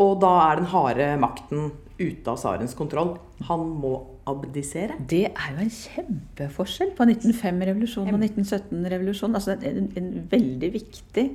Og 0.00 0.16
da 0.22 0.30
er 0.50 0.58
den 0.60 0.68
harde 0.72 1.08
makten 1.22 1.68
ute 2.00 2.26
av 2.32 2.38
tsarens 2.40 2.74
kontroll. 2.76 3.14
Han 3.48 3.64
må 3.80 3.92
abdisere. 4.28 4.96
Det 5.10 5.26
er 5.30 5.50
jo 5.54 5.62
en 5.62 5.70
kjempeforskjell 5.74 6.90
på 6.98 7.06
1905-revolusjonen 7.06 8.16
og 8.16 8.24
1917-revolusjonen. 8.24 9.36
Altså 9.38 9.54
en, 9.68 9.90
en 10.00 10.08
veldig 10.32 10.70
viktig 10.74 11.26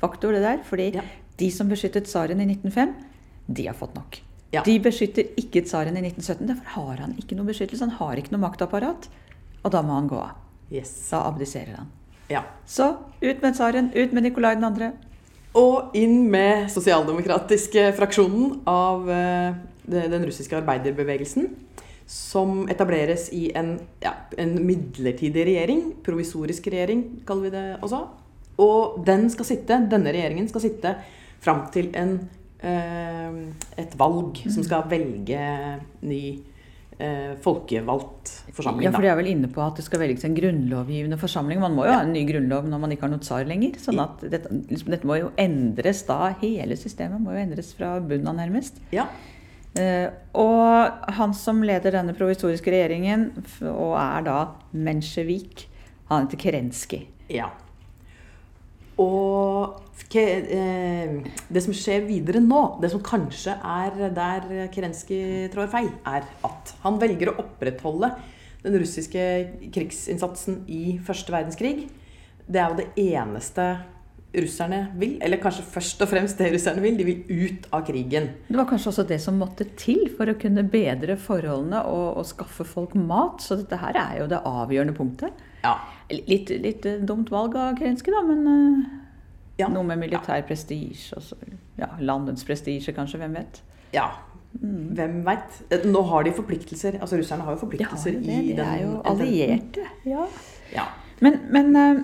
faktor, 0.00 0.32
det 0.36 0.44
der. 0.46 0.62
Fordi 0.64 0.88
Ja. 0.96 1.04
de 1.42 1.50
som 1.52 1.68
beskyttet 1.68 2.08
tsaren 2.08 2.40
i 2.40 2.46
1905, 2.54 2.94
de 3.52 3.66
har 3.68 3.76
fått 3.76 3.94
nok. 3.98 4.20
Ja. 4.54 4.62
De 4.64 4.78
beskytter 4.80 5.28
ikke 5.36 5.62
tsaren 5.66 5.98
i 5.98 6.06
1917. 6.06 6.46
Derfor 6.48 6.72
har 6.78 7.04
han 7.04 7.14
ikke 7.20 7.36
noe 7.36 7.50
beskyttelse. 7.50 7.84
Han 7.84 7.98
har 8.00 8.16
ikke 8.22 8.32
noe 8.32 8.46
maktapparat. 8.46 9.10
Og 9.64 9.70
da 9.74 9.82
må 9.82 9.98
han 9.98 10.08
gå 10.08 10.16
av. 10.22 10.32
Yes. 10.70 11.08
Da 11.10 11.22
abdiserer 11.28 11.76
han. 11.76 11.92
Ja. 12.28 12.42
Så 12.66 12.96
ut 13.20 13.42
med 13.42 13.54
tsaren, 13.54 13.90
ut 13.94 14.12
med 14.12 14.26
Nikolai 14.26 14.56
2. 14.58 14.90
Og 15.56 15.94
inn 15.96 16.26
med 16.30 16.66
sosialdemokratiske 16.72 17.92
fraksjonen 17.96 18.60
av 18.68 19.06
eh, 19.10 19.54
den 19.86 20.26
russiske 20.26 20.58
arbeiderbevegelsen. 20.58 21.48
Som 22.06 22.66
etableres 22.70 23.28
i 23.34 23.48
en, 23.58 23.76
ja, 24.02 24.12
en 24.38 24.58
midlertidig 24.66 25.46
regjering. 25.48 25.84
Provisorisk 26.06 26.68
regjering, 26.70 27.06
kaller 27.26 27.48
vi 27.48 27.54
det 27.54 27.64
også. 27.80 28.02
Og 28.62 29.00
den 29.06 29.30
skal 29.32 29.48
sitte, 29.48 29.80
denne 29.90 30.12
regjeringen 30.14 30.50
skal 30.50 30.64
sitte 30.66 30.92
fram 31.44 31.66
til 31.74 31.90
en, 31.98 32.18
eh, 32.60 33.40
et 33.78 33.96
valg 33.98 34.38
som 34.50 34.66
skal 34.66 34.86
velge 34.90 35.40
ny 36.02 36.22
eh, 36.34 36.55
folkevalgt 37.44 38.30
forsamling. 38.56 38.86
Ja, 38.86 38.90
for 38.94 39.04
de 39.04 39.08
er 39.12 39.16
vel 39.18 39.28
inne 39.30 39.48
på 39.52 39.60
at 39.60 39.76
det 39.76 39.84
skal 39.84 40.00
velges 40.00 40.24
en 40.24 40.34
grunnlovgivende 40.36 41.18
forsamling. 41.20 41.60
Man 41.60 41.74
må 41.76 41.84
jo 41.84 41.90
Ja. 41.92 41.98
ha 41.98 42.02
en 42.06 42.12
ny 42.12 42.24
grunnlov 42.24 42.64
når 42.66 42.80
man 42.80 42.90
ikke 42.90 43.02
har 43.02 43.10
noen 43.10 43.20
tsar 43.20 43.44
lenger. 43.44 43.72
sånn 43.76 44.00
at 44.00 44.20
dette, 44.30 44.48
liksom, 44.70 44.90
dette 44.90 45.04
må 45.04 45.18
jo 45.20 45.30
endres 45.36 46.04
da. 46.06 46.30
Hele 46.40 46.76
systemet 46.76 47.20
må 47.20 47.32
jo 47.36 47.42
endres 47.44 47.74
fra 47.74 48.00
bunnen 48.00 48.26
av, 48.28 48.36
nærmest. 48.36 48.80
Ja. 48.92 49.06
Eh, 49.76 50.08
og 50.34 51.12
han 51.12 51.34
som 51.34 51.60
leder 51.62 51.92
denne 51.92 52.14
provisoriske 52.16 52.70
regjeringen, 52.72 53.30
og 53.62 53.96
er 53.98 54.22
da 54.22 54.48
menshevik, 54.74 55.66
han 56.08 56.26
heter 56.26 56.38
Kerenski 56.38 57.06
Ja. 57.28 57.50
Og 59.02 59.82
eh, 60.16 61.18
det 61.52 61.62
som 61.64 61.74
skjer 61.76 62.06
videre 62.06 62.40
nå, 62.40 62.62
det 62.80 62.90
som 62.92 63.02
kanskje 63.04 63.56
er 63.60 63.98
der 64.16 64.48
Kerensky 64.72 65.18
trår 65.52 65.68
feil, 65.72 65.90
er 66.08 66.24
at 66.48 66.72
han 66.84 67.00
velger 67.02 67.32
å 67.32 67.38
opprettholde 67.44 68.14
den 68.64 68.78
russiske 68.80 69.26
krigsinnsatsen 69.74 70.62
i 70.72 70.96
første 71.04 71.34
verdenskrig. 71.34 71.90
Det 72.46 72.62
er 72.62 72.72
jo 72.72 72.80
det 72.80 72.88
eneste 73.12 73.68
russerne 74.42 74.80
vil. 75.00 75.16
Eller 75.24 75.40
kanskje 75.42 75.64
først 75.64 76.02
og 76.04 76.08
fremst 76.10 76.38
det 76.38 76.52
russerne 76.54 76.82
vil. 76.84 76.96
De 76.98 77.04
vil 77.04 77.22
ut 77.46 77.66
av 77.72 77.84
krigen. 77.86 78.28
Det 78.48 78.56
var 78.58 78.68
kanskje 78.70 78.90
også 78.92 79.06
det 79.08 79.20
som 79.22 79.38
måtte 79.40 79.64
til 79.76 80.06
for 80.16 80.26
å 80.32 80.36
kunne 80.40 80.64
bedre 80.70 81.16
forholdene 81.20 81.82
og, 81.86 82.18
og 82.20 82.26
skaffe 82.28 82.64
folk 82.68 82.94
mat. 82.94 83.40
Så 83.44 83.56
dette 83.62 83.78
her 83.82 83.96
er 84.02 84.20
jo 84.22 84.28
det 84.32 84.42
avgjørende 84.44 84.96
punktet. 84.96 85.32
Ja. 85.64 85.74
Litt, 86.10 86.50
litt 86.62 86.86
eh, 86.86 87.00
dumt 87.02 87.30
valg 87.34 87.56
av 87.58 87.74
Kerensky, 87.80 88.12
da, 88.14 88.22
men 88.22 88.46
eh, 88.52 89.02
Ja. 89.58 89.68
noe 89.72 89.82
med 89.88 89.98
militær 90.04 90.42
prestisje. 90.46 91.16
og 91.16 91.22
så- 91.22 91.36
Ja, 91.78 91.88
landets 92.00 92.44
prestisje, 92.44 92.92
kanskje. 92.94 93.18
Hvem 93.24 93.34
vet? 93.40 93.60
ja. 93.92 94.10
Hvem 94.56 95.18
veit? 95.26 95.56
Nå 95.84 96.00
har 96.08 96.22
de 96.24 96.30
forpliktelser. 96.32 96.94
Altså 97.04 97.18
russerne 97.18 97.44
har 97.44 97.52
jo 97.52 97.56
De 97.56 97.60
har 97.60 97.66
forpliktelser 97.66 98.12
det. 98.24 98.36
i 98.40 98.52
De 98.56 98.62
er 98.62 98.78
jo 98.86 99.02
allierte. 99.04 99.82
Ja. 100.06 100.26
Ja. 100.72 100.84
Men, 101.20 101.40
men 101.50 101.76
eh, 101.76 101.98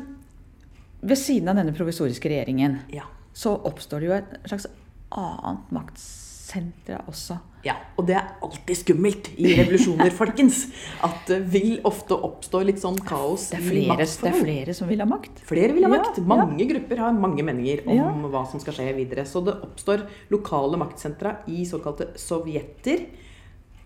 ved 1.02 1.18
siden 1.18 1.48
av 1.50 1.58
denne 1.58 1.74
provisoriske 1.74 2.30
regjeringen 2.30 2.78
ja. 2.94 3.04
så 3.34 3.56
oppstår 3.68 4.00
det 4.04 4.06
jo 4.10 4.18
et 4.20 4.36
slags 4.48 4.66
annet 5.12 5.72
maktsenter 5.74 7.02
også. 7.10 7.36
Ja, 7.62 7.76
og 7.98 8.06
det 8.08 8.16
er 8.18 8.30
alltid 8.42 8.74
skummelt 8.80 9.28
i 9.38 9.52
revolusjoner, 9.54 10.10
folkens. 10.22 10.64
At 11.06 11.28
det 11.30 11.40
vil 11.52 11.76
ofte 11.86 12.16
oppstå 12.16 12.62
litt 12.66 12.80
sånn 12.82 12.96
kaos 13.06 13.48
Det 13.52 13.60
er 13.60 13.66
flere, 13.68 13.96
det 14.02 14.30
er 14.32 14.38
flere 14.40 14.74
som 14.74 14.90
vil 14.90 15.02
ha 15.04 15.06
makt. 15.06 15.42
Flere 15.46 15.74
vil 15.76 15.86
ha 15.86 15.90
Ja, 15.92 16.00
makt. 16.00 16.18
ja. 16.18 16.24
Mange 16.32 16.66
grupper 16.72 17.02
har 17.04 17.14
mange 17.14 17.44
meninger 17.46 17.84
om 17.86 17.94
Ja. 18.00 18.08
hva 18.34 18.42
som 18.50 18.62
skal 18.62 18.74
skje 18.78 18.88
videre. 18.96 19.22
Så 19.30 19.44
det 19.46 19.54
oppstår 19.62 20.06
lokale 20.34 20.80
maktsentra 20.82 21.36
i 21.46 21.62
såkalte 21.68 22.10
sovjetter, 22.18 23.06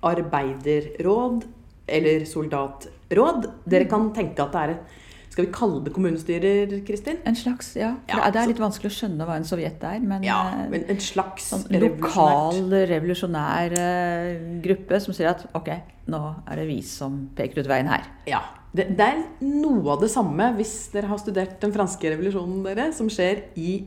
arbeiderråd 0.07 1.45
eller 1.87 2.25
soldatråd. 2.29 3.51
Dere 3.69 3.89
kan 3.91 4.09
tenke 4.17 4.43
at 4.47 4.53
det 4.57 4.63
er 4.65 4.75
et 4.77 5.03
Skal 5.37 5.45
vi 5.51 5.53
kalle 5.53 5.83
det 5.85 5.93
kommunestyrer, 5.93 6.71
Kristin? 6.87 7.19
En 7.29 7.35
slags, 7.37 7.75
ja. 7.77 7.91
For 8.09 8.23
Ja, 8.23 8.31
det 8.31 8.39
er- 8.41 8.45
så- 8.47 8.49
litt 8.55 8.63
vanskelig 8.63 8.89
å 8.89 8.97
skjønne 8.97 9.27
hva 9.27 9.35
en 9.37 9.45
sovjet 9.45 9.83
er, 9.85 10.01
men, 10.01 10.23
Ja, 10.25 10.67
men 10.71 10.85
en 10.89 10.97
slags 10.97 11.53
sånn 11.53 11.69
lokal 11.79 12.71
revolusjonær 12.89 13.73
eh, 13.77 14.61
gruppe 14.63 14.99
som 14.99 15.13
sier 15.13 15.29
at 15.29 15.45
ok, 15.55 15.69
nå 16.09 16.37
er 16.51 16.57
det 16.57 16.67
vi 16.67 16.81
som 16.81 17.29
peker 17.37 17.59
ut 17.59 17.67
veien 17.67 17.87
her. 17.87 18.07
Ja. 18.27 18.41
Det, 18.75 18.97
det 18.97 19.01
er 19.01 19.25
noe 19.43 19.87
av 19.93 20.01
det 20.01 20.09
samme 20.09 20.57
hvis 20.57 20.91
dere 20.91 21.07
har 21.09 21.19
studert 21.19 21.61
den 21.61 21.71
franske 21.71 22.01
revolusjonen, 22.17 22.65
dere, 22.65 22.95
som 22.95 23.07
skjer 23.09 23.43
i 23.57 23.85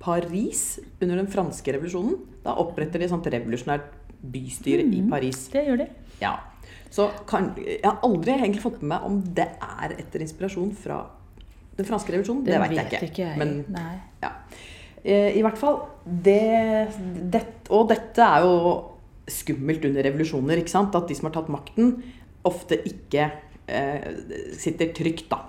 Paris 0.00 0.80
under 1.00 1.14
den 1.14 1.28
franske 1.28 1.78
revolusjonen. 1.78 2.18
Da 2.42 2.56
oppretter 2.56 2.98
de 2.98 3.04
et 3.04 3.10
sånt 3.10 3.24
revolusjonært 3.24 3.82
bystyre 4.32 4.82
i 4.82 5.08
Paris. 5.08 5.46
Det 5.48 5.64
gjør 5.64 5.78
de. 5.78 5.88
Ja. 6.20 6.40
Så 6.90 7.10
kan, 7.28 7.52
jeg 7.60 7.84
har 7.84 8.00
aldri 8.06 8.34
egentlig 8.34 8.64
fått 8.64 8.80
med 8.80 8.94
meg 8.94 9.06
om 9.08 9.18
det 9.36 9.48
er 9.60 9.94
etter 9.98 10.24
inspirasjon 10.24 10.70
fra 10.76 11.02
den 11.78 11.86
franske 11.86 12.14
revolusjonen. 12.14 12.44
Det, 12.46 12.58
vet 12.64 12.76
jeg 12.76 13.10
ikke. 13.10 13.26
jeg. 13.26 13.38
Men 13.38 14.22
ja. 14.22 14.32
Eh, 15.04 15.36
I 15.38 15.42
hvert 15.46 15.58
fall 15.60 15.76
det, 16.02 16.88
det, 17.30 17.42
Og 17.70 17.86
dette 17.92 18.24
er 18.24 18.42
jo 18.42 18.54
skummelt 19.30 19.84
under 19.86 20.06
revolusjoner, 20.08 20.58
ikke 20.58 20.72
sant? 20.72 20.96
At 20.96 21.10
de 21.10 21.16
som 21.18 21.28
har 21.28 21.36
tatt 21.36 21.52
makten, 21.52 21.92
ofte 22.48 22.80
ikke 22.88 23.28
eh, 23.68 24.08
sitter 24.56 24.90
trygt, 24.96 25.28
da. 25.30 25.42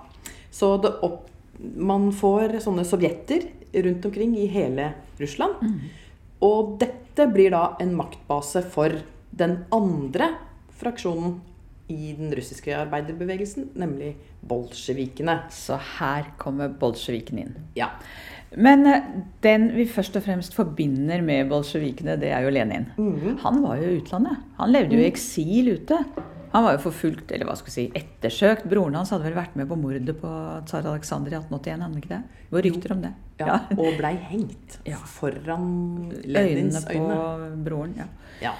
Så 0.52 0.74
det 0.82 0.92
opp, 1.06 1.24
man 1.60 2.10
får 2.16 2.60
sånne 2.64 2.84
sovjetter 2.88 3.48
rundt 3.86 4.06
omkring 4.08 4.36
i 4.38 4.46
hele 4.50 4.90
Russland. 5.20 5.62
Og 6.44 6.76
dette 6.80 7.26
blir 7.32 7.52
da 7.54 7.74
en 7.80 7.92
maktbase 7.96 8.62
for 8.72 8.94
den 9.40 9.58
andre 9.72 10.30
fraksjonen 10.80 11.38
i 11.90 12.12
den 12.18 12.30
russiske 12.36 12.70
arbeiderbevegelsen, 12.78 13.70
nemlig 13.80 14.12
bolsjevikene. 14.46 15.40
Så 15.50 15.78
her 15.98 16.28
kommer 16.38 16.68
bolsjeviken 16.80 17.40
inn. 17.42 17.54
Ja. 17.78 17.88
Men 18.56 18.86
eh, 18.86 19.04
den 19.44 19.68
vi 19.76 19.84
først 19.90 20.16
og 20.18 20.24
fremst 20.26 20.54
forbinder 20.56 21.22
med 21.22 21.48
bolsjevikene, 21.50 22.16
det 22.20 22.32
er 22.34 22.46
jo 22.46 22.50
Lenin. 22.54 22.88
Mhm. 22.98 23.38
Han 23.44 23.62
var 23.62 23.78
jo 23.82 23.88
i 23.90 23.98
utlandet. 24.00 24.38
Han 24.58 24.72
levde 24.74 24.96
jo 24.98 25.02
i 25.04 25.08
eksil 25.10 25.72
ute. 25.76 25.98
Han 26.50 26.64
var 26.66 26.74
jo 26.74 26.80
forfulgt, 26.88 27.30
eller 27.30 27.46
hva 27.46 27.54
skal 27.58 27.70
vi 27.70 27.74
si, 27.76 27.84
ettersøkt. 27.94 28.64
Broren 28.70 28.96
hans 28.98 29.12
hadde 29.14 29.28
vel 29.28 29.36
vært 29.38 29.54
med 29.58 29.68
på 29.70 29.76
mordet 29.78 30.16
på 30.18 30.30
tsar 30.66 30.86
Aleksander 30.90 31.30
i 31.30 31.38
1881, 31.38 31.84
hadde 31.84 32.00
ikke 32.02 32.10
det? 32.10 32.22
Det 32.48 32.56
var 32.56 32.64
rykter 32.66 32.94
om 32.96 33.04
det. 33.04 33.12
Ja, 33.38 33.58
og 33.76 33.92
blei 34.00 34.14
hengt 34.32 34.80
Ja. 34.84 34.98
foran 35.06 35.68
Øynene 36.26 36.82
på 36.88 37.06
broren. 37.66 37.94
ja. 37.98 38.08
Ja. 38.42 38.54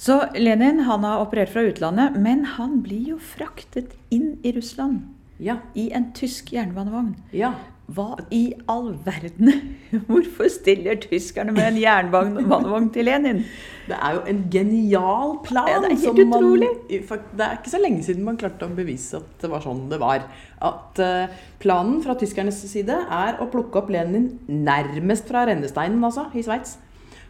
Så 0.00 0.16
Lenin 0.40 0.80
han 0.86 1.04
har 1.04 1.20
operert 1.26 1.50
fra 1.52 1.66
utlandet, 1.68 2.14
men 2.24 2.44
han 2.56 2.78
blir 2.84 3.10
jo 3.14 3.18
fraktet 3.20 3.96
inn 4.14 4.38
i 4.42 4.52
Russland 4.56 5.02
Ja. 5.40 5.58
i 5.74 5.90
en 5.92 6.12
tysk 6.16 6.52
jernbanevogn. 6.56 7.14
ja. 7.32 7.54
Hva 7.90 8.20
i 8.30 8.52
all 8.70 8.92
verden? 9.02 9.48
Hvorfor 10.06 10.46
stiller 10.48 10.94
tyskerne 11.02 11.50
med 11.50 11.72
en 11.72 11.78
jernbanevogn 11.80 12.84
til 12.94 13.08
Lenin? 13.08 13.40
Det 13.88 13.96
er 13.98 14.12
jo 14.14 14.20
en 14.30 14.44
genial 14.52 15.32
plan. 15.42 15.66
Ja, 15.66 15.80
det 15.82 15.88
er 15.88 15.96
helt 15.96 16.04
som 16.04 16.20
man- 16.30 16.38
utrolig. 16.38 16.68
det 16.88 17.42
er 17.48 17.56
ikke 17.58 17.72
så 17.72 17.80
lenge 17.82 18.04
siden 18.06 18.22
man 18.22 18.38
klarte 18.38 18.68
å 18.68 18.76
bevise 18.76 19.18
at 19.18 19.42
det 19.42 19.50
var 19.50 19.64
sånn 19.66 19.88
det 19.90 19.98
var. 19.98 20.22
At 20.62 21.00
eh, 21.02 21.34
planen 21.58 21.98
fra 22.04 22.14
tyskernes 22.14 22.62
side 22.70 22.94
er 23.10 23.42
å 23.42 23.50
plukke 23.50 23.82
opp 23.82 23.90
Lenin 23.90 24.38
nærmest 24.46 25.26
fra 25.26 25.42
rennesteinen, 25.50 25.98
altså, 26.06 26.28
i 26.38 26.46
Sveits. 26.46 26.76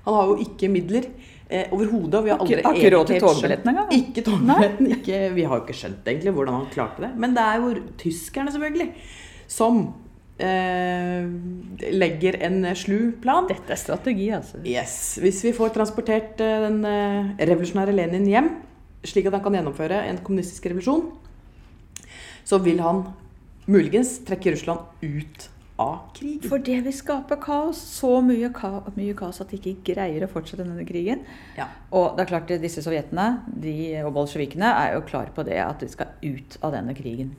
Han 0.04 0.12
har 0.18 0.28
jo 0.34 0.36
ikke 0.44 0.68
midler 0.68 1.08
eh, 1.50 1.72
overhodet. 1.74 2.22
vi 2.24 2.32
har 2.32 2.42
aldri 2.42 2.62
har 2.64 2.78
ikke 2.78 2.92
råd 2.94 3.10
til 3.10 3.24
togbilletten 3.24 3.72
engang? 3.72 3.90
Ikke 3.96 4.24
togbilletten. 4.26 4.92
Ikke, 4.96 5.18
vi 5.36 5.46
har 5.46 5.58
jo 5.58 5.64
ikke 5.66 5.78
skjønt 5.80 6.08
egentlig 6.12 6.34
hvordan 6.36 6.56
han 6.58 6.70
klarte 6.74 7.04
det. 7.04 7.10
Men 7.20 7.34
det 7.36 7.44
er 7.44 7.64
jo 7.64 7.74
tyskerne, 8.00 8.54
selvfølgelig, 8.54 8.88
som 9.50 9.82
eh, 10.40 11.28
legger 11.94 12.40
en 12.46 12.64
slu 12.78 13.12
plan. 13.22 13.48
Dette 13.50 13.74
er 13.74 13.80
strategi, 13.80 14.30
altså. 14.36 14.62
Yes. 14.64 14.96
Hvis 15.22 15.42
vi 15.46 15.54
får 15.56 15.74
transportert 15.76 16.40
eh, 16.44 16.58
den 16.66 16.82
eh, 16.88 17.32
revolusjonære 17.50 17.96
Lenin 17.96 18.28
hjem, 18.30 18.52
slik 19.06 19.30
at 19.30 19.38
han 19.38 19.44
kan 19.44 19.56
gjennomføre 19.58 20.04
en 20.10 20.20
kommunistisk 20.24 20.70
revolusjon, 20.70 21.08
så 22.44 22.58
vil 22.62 22.80
han 22.82 23.04
muligens 23.70 24.18
trekke 24.26 24.54
Russland 24.56 25.04
ut 25.04 25.50
av 25.80 26.10
krig. 26.16 26.44
For 26.50 26.60
det 26.66 26.76
vil 26.84 26.92
skape 26.94 27.38
kaos. 27.42 27.80
Så 28.00 28.10
mye, 28.26 28.50
ka 28.54 28.70
mye 28.96 29.14
kaos 29.18 29.40
at 29.42 29.50
de 29.54 29.58
ikke 29.60 29.94
greier 29.94 30.26
å 30.26 30.30
fortsette 30.30 30.62
denne 30.66 30.84
krigen. 30.88 31.24
Ja. 31.56 31.66
Og 31.96 32.16
det 32.18 32.26
er 32.26 32.30
klart 32.34 32.52
at 32.54 32.62
disse 32.64 32.84
sovjetene 32.84 33.28
de, 33.64 33.74
og 34.04 34.12
bolsjevikene 34.18 34.70
er 34.84 34.94
jo 34.98 35.04
klare 35.08 35.32
på 35.36 35.44
det 35.48 35.58
at 35.64 35.80
de 35.82 35.88
skal 35.92 36.12
ut 36.22 36.58
av 36.62 36.76
denne 36.76 36.94
krigen. 36.98 37.32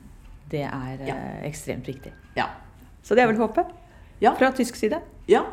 Det 0.52 0.66
er 0.66 0.98
Ja. 1.06 1.14
eh, 1.14 1.46
ekstremt 1.48 1.86
viktig. 1.88 2.12
Ja. 2.36 2.50
Så 3.02 3.14
det 3.16 3.22
er 3.24 3.32
vel 3.32 3.40
håpet 3.40 3.70
Ja. 4.20 4.34
fra 4.34 4.50
tysk 4.52 4.76
side. 4.76 5.00
ja. 5.28 5.44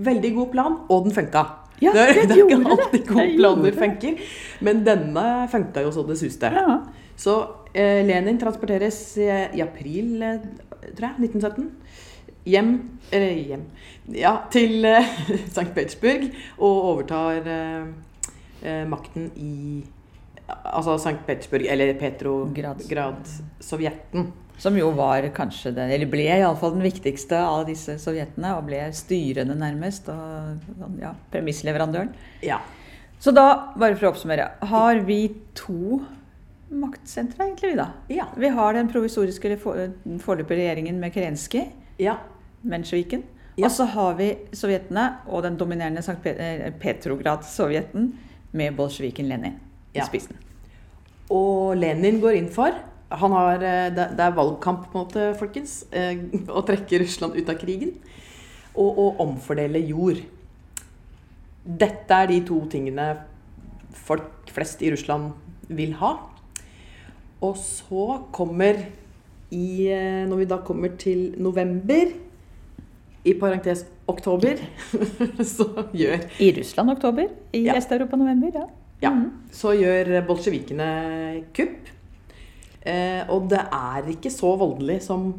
Veldig 0.00 0.34
god 0.34 0.52
plan, 0.52 0.76
og 0.88 1.04
den 1.04 1.12
funka. 1.12 1.40
Ja, 1.82 1.90
det, 1.92 2.00
er, 2.00 2.26
det 2.28 2.36
er 2.38 2.46
ikke 2.46 2.70
alltid 2.72 3.06
gode 3.08 3.24
planer 3.36 3.72
funker, 3.76 4.20
men 4.64 4.84
denne 4.86 5.24
funka 5.50 5.82
jo 5.82 5.90
så 5.92 6.04
det 6.06 6.16
suste. 6.20 6.48
Ja. 6.54 6.76
Så 7.20 7.34
eh, 7.74 8.00
Lenin 8.06 8.38
transporteres 8.40 9.00
i, 9.18 9.26
i 9.58 9.60
april, 9.64 10.22
eh, 10.22 10.38
tror 10.96 11.08
jeg, 11.10 11.26
1917. 11.26 11.66
Hjem 12.48 12.70
Eller 13.10 13.30
hjem 13.36 13.64
Ja, 14.16 14.36
til 14.52 14.84
eh, 14.88 15.06
St. 15.54 15.74
Petersburg 15.74 16.30
og 16.58 16.84
overtar 16.94 17.40
eh, 17.46 17.84
eh, 18.64 18.84
makten 18.88 19.30
i 19.36 19.84
Altså 20.50 20.96
St. 20.98 21.22
Petersburg, 21.28 21.62
eller 21.70 21.94
Petrograd-sovjetten. 21.94 24.32
Som 24.58 24.76
jo 24.76 24.90
var 24.92 25.22
kanskje 25.36 25.70
den, 25.76 25.90
eller 25.94 26.06
ble 26.10 26.22
iallfall 26.26 26.72
den 26.74 26.82
viktigste 26.84 27.38
av 27.38 27.66
disse 27.68 27.98
sovjetene, 28.02 28.56
og 28.58 28.64
ble 28.66 28.92
styrende 28.96 29.54
nærmest, 29.56 30.08
og 30.10 30.58
ja, 31.00 31.12
premissleverandøren. 31.32 32.10
Ja. 32.42 32.58
Så 33.22 33.30
da, 33.36 33.72
bare 33.78 33.94
for 33.94 34.06
å 34.08 34.10
oppsummere, 34.12 34.46
har 34.72 34.94
vi 35.06 35.20
to 35.56 36.00
maktsentre, 36.70 37.44
egentlig, 37.46 37.72
vi 37.72 37.76
da. 37.80 37.88
Ja. 38.12 38.26
Vi 38.38 38.48
har 38.54 38.74
den 38.76 38.90
provisoriske 38.92 39.56
foreløpige 39.62 40.60
regjeringen 40.60 41.00
med 41.02 41.12
Kerenskyj, 41.14 41.66
ja. 42.00 42.16
Mensjeviken. 42.62 43.22
Ja. 43.56 43.66
Og 43.68 43.72
så 43.74 43.86
har 43.92 44.14
vi 44.18 44.30
sovjetene 44.56 45.04
og 45.28 45.42
den 45.44 45.56
dominerende 45.60 46.02
Sankt 46.04 46.26
eh, 46.30 46.70
Petrograd-sovjeten 46.80 48.10
med 48.56 48.76
bolsjeviken 48.78 49.28
Lenin 49.28 49.58
Ja. 49.94 50.04
i 50.04 50.06
spissen. 50.06 50.36
Og 51.30 51.76
Lenin 51.78 52.20
går 52.22 52.36
inn 52.38 52.48
for 52.52 52.74
han 53.10 53.32
har, 53.34 53.54
eh, 53.58 53.88
det 53.90 54.04
det 54.16 54.22
er 54.22 54.36
valgkamp, 54.36 54.84
på 54.92 54.98
en 54.98 55.04
måte, 55.04 55.22
folkens. 55.38 55.84
eh, 55.92 56.16
Å 56.48 56.62
trekke 56.66 57.00
Russland 57.02 57.34
ut 57.34 57.48
av 57.50 57.58
krigen. 57.58 57.96
Og 58.78 58.98
å 59.02 59.06
omfordele 59.24 59.80
jord. 59.88 60.20
Dette 61.66 62.10
er 62.22 62.30
de 62.30 62.40
to 62.46 62.60
tingene 62.70 63.08
folk 64.06 64.48
flest 64.54 64.80
i 64.82 64.92
Russland 64.94 65.32
vil 65.68 65.92
ha. 65.98 66.12
Og 67.42 67.56
så 67.58 68.20
kommer 68.32 68.78
i 69.50 69.88
eh, 69.90 70.24
Når 70.30 70.36
vi 70.42 70.48
da 70.50 70.58
kommer 70.66 70.96
til 71.00 71.34
november, 71.38 72.12
i 73.24 73.34
parentes 73.36 73.82
oktober, 74.08 74.56
så 75.44 75.66
gjør 75.92 76.22
I 76.40 76.52
Russland 76.56 76.90
oktober, 76.94 77.26
i 77.52 77.66
Ja. 77.66 77.74
Øst-Europa 77.76 78.16
november. 78.16 78.50
ja. 78.54 78.66
Ja, 79.02 79.10
så 79.52 79.72
gjør 79.76 80.10
bolsjevikene 80.28 80.86
kupp. 81.56 81.88
Eh, 82.84 83.22
og 83.32 83.46
det 83.48 83.60
er 83.72 84.08
ikke 84.12 84.30
så 84.32 84.50
voldelig 84.60 84.98
som 85.06 85.30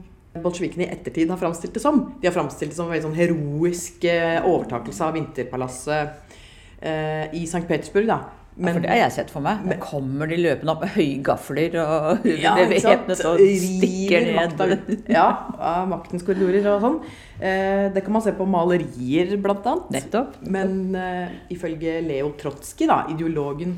bolsjevikene 0.42 0.86
i 0.88 0.90
ettertid 0.94 1.30
har 1.30 1.38
framstilt 1.38 1.74
det 1.76 1.82
som. 1.84 2.00
De 2.22 2.28
har 2.30 2.34
framstilt 2.34 2.72
det 2.72 2.78
som 2.78 2.88
en 2.88 2.94
veldig 2.96 3.06
sånn 3.06 3.18
heroisk 3.20 4.06
eh, 4.10 4.40
overtakelse 4.48 5.06
av 5.06 5.14
vinterpalasset 5.14 6.36
eh, 6.82 7.34
i 7.38 7.44
St. 7.46 7.66
Petersburg. 7.70 8.08
Da. 8.10 8.20
Men, 8.56 8.76
for 8.76 8.84
det 8.84 8.90
har 8.92 9.00
jeg 9.06 9.14
sett 9.16 9.30
for 9.32 9.44
meg. 9.44 9.62
Men, 9.64 9.80
kommer 9.80 10.28
de 10.28 10.36
løpende 10.42 10.74
opp 10.74 10.82
med 10.84 10.92
høygafler 10.98 11.76
og 11.80 12.26
Ja, 12.28 12.56
bevæpnet 12.60 13.22
og 13.30 13.40
stikker 13.40 14.26
ned. 14.28 15.06
Ja, 15.12 15.28
av 15.56 15.88
maktens 15.90 16.26
korridorer 16.28 16.68
og 16.74 16.84
sånn. 16.84 16.98
Eh, 17.40 17.88
det 17.96 18.04
kan 18.04 18.12
man 18.18 18.26
se 18.26 18.34
på 18.36 18.48
malerier, 18.50 19.38
blant 19.42 19.70
annet. 19.72 19.94
Nettopp. 19.96 20.36
Men 20.44 20.98
eh, 21.00 21.32
ifølge 21.56 22.02
Leo 22.04 22.34
Trotskij, 22.42 22.90
da, 22.92 23.06
ideologen 23.14 23.78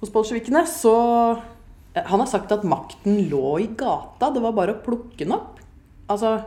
hos 0.00 0.10
bolsjevikene, 0.10 0.64
så 0.66 0.94
eh, 1.94 2.06
Han 2.10 2.22
har 2.22 2.30
sagt 2.30 2.50
at 2.56 2.66
makten 2.66 3.28
lå 3.30 3.60
i 3.62 3.68
gata, 3.78 4.32
det 4.34 4.42
var 4.42 4.56
bare 4.56 4.74
å 4.74 4.82
plukke 4.82 5.22
den 5.22 5.36
opp. 5.36 5.60
Altså 6.10 6.40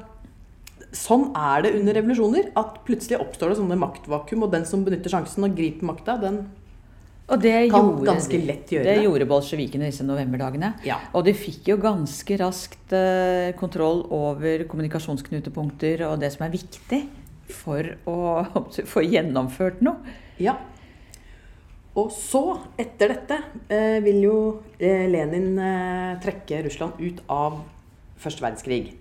Sånn 0.94 1.32
er 1.34 1.64
det 1.66 1.72
under 1.80 1.96
revolusjoner. 1.98 2.52
At 2.60 2.84
plutselig 2.86 3.18
oppstår 3.24 3.50
det 3.50 3.56
sånne 3.58 3.80
maktvakuum, 3.82 4.44
og 4.46 4.52
den 4.54 4.68
som 4.70 4.84
benytter 4.86 5.10
sjansen 5.16 5.48
og 5.48 5.56
griper 5.58 5.88
makta, 5.90 6.20
den 6.22 6.44
Og 7.32 7.40
det 7.40 7.54
Kan 7.72 7.86
gjorde, 7.88 8.06
ganske 8.10 8.40
lett 8.44 8.72
gjøre 8.74 8.84
det 8.84 8.96
det. 8.98 9.04
gjorde 9.06 9.28
bolsjevikene 9.30 9.88
disse 9.88 10.04
novemberdagene. 10.04 10.74
Ja. 10.84 10.98
Og 11.16 11.24
de 11.24 11.32
fikk 11.38 11.70
jo 11.72 11.78
ganske 11.80 12.38
raskt 12.42 12.92
eh, 12.94 13.54
kontroll 13.60 14.04
over 14.12 14.66
kommunikasjonsknutepunkter 14.68 16.04
og 16.10 16.20
det 16.20 16.34
som 16.36 16.44
er 16.48 16.54
viktig 16.54 17.00
for 17.54 17.94
å 18.10 18.18
få 18.94 19.06
gjennomført 19.08 19.80
noe. 19.86 20.04
Ja. 20.44 20.58
Og 21.96 22.12
så, 22.12 22.44
etter 22.82 23.14
dette, 23.16 23.40
eh, 23.72 24.00
vil 24.04 24.20
jo 24.26 24.38
eh, 24.82 25.06
Lenin 25.14 25.54
trekke 26.24 26.64
Russland 26.68 27.00
ut 27.00 27.24
av 27.32 27.62
første 28.20 28.44
verdenskrig. 28.44 28.98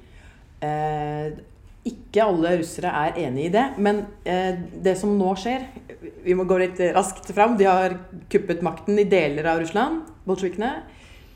Ikke 1.89 2.23
alle 2.23 2.57
russere 2.61 2.93
er 2.95 3.17
enig 3.25 3.49
i 3.49 3.53
det, 3.55 3.65
men 3.83 4.05
eh, 4.29 4.55
det 4.85 4.95
som 5.01 5.17
nå 5.19 5.33
skjer 5.35 5.65
Vi 6.23 6.37
må 6.39 6.45
gå 6.47 6.61
litt 6.61 6.79
raskt 6.95 7.33
fram. 7.35 7.57
De 7.59 7.67
har 7.67 7.97
kuppet 8.31 8.63
makten 8.63 9.01
i 9.03 9.09
deler 9.11 9.49
av 9.51 9.63
Russland, 9.63 10.05
bolsjevikene. 10.29 10.77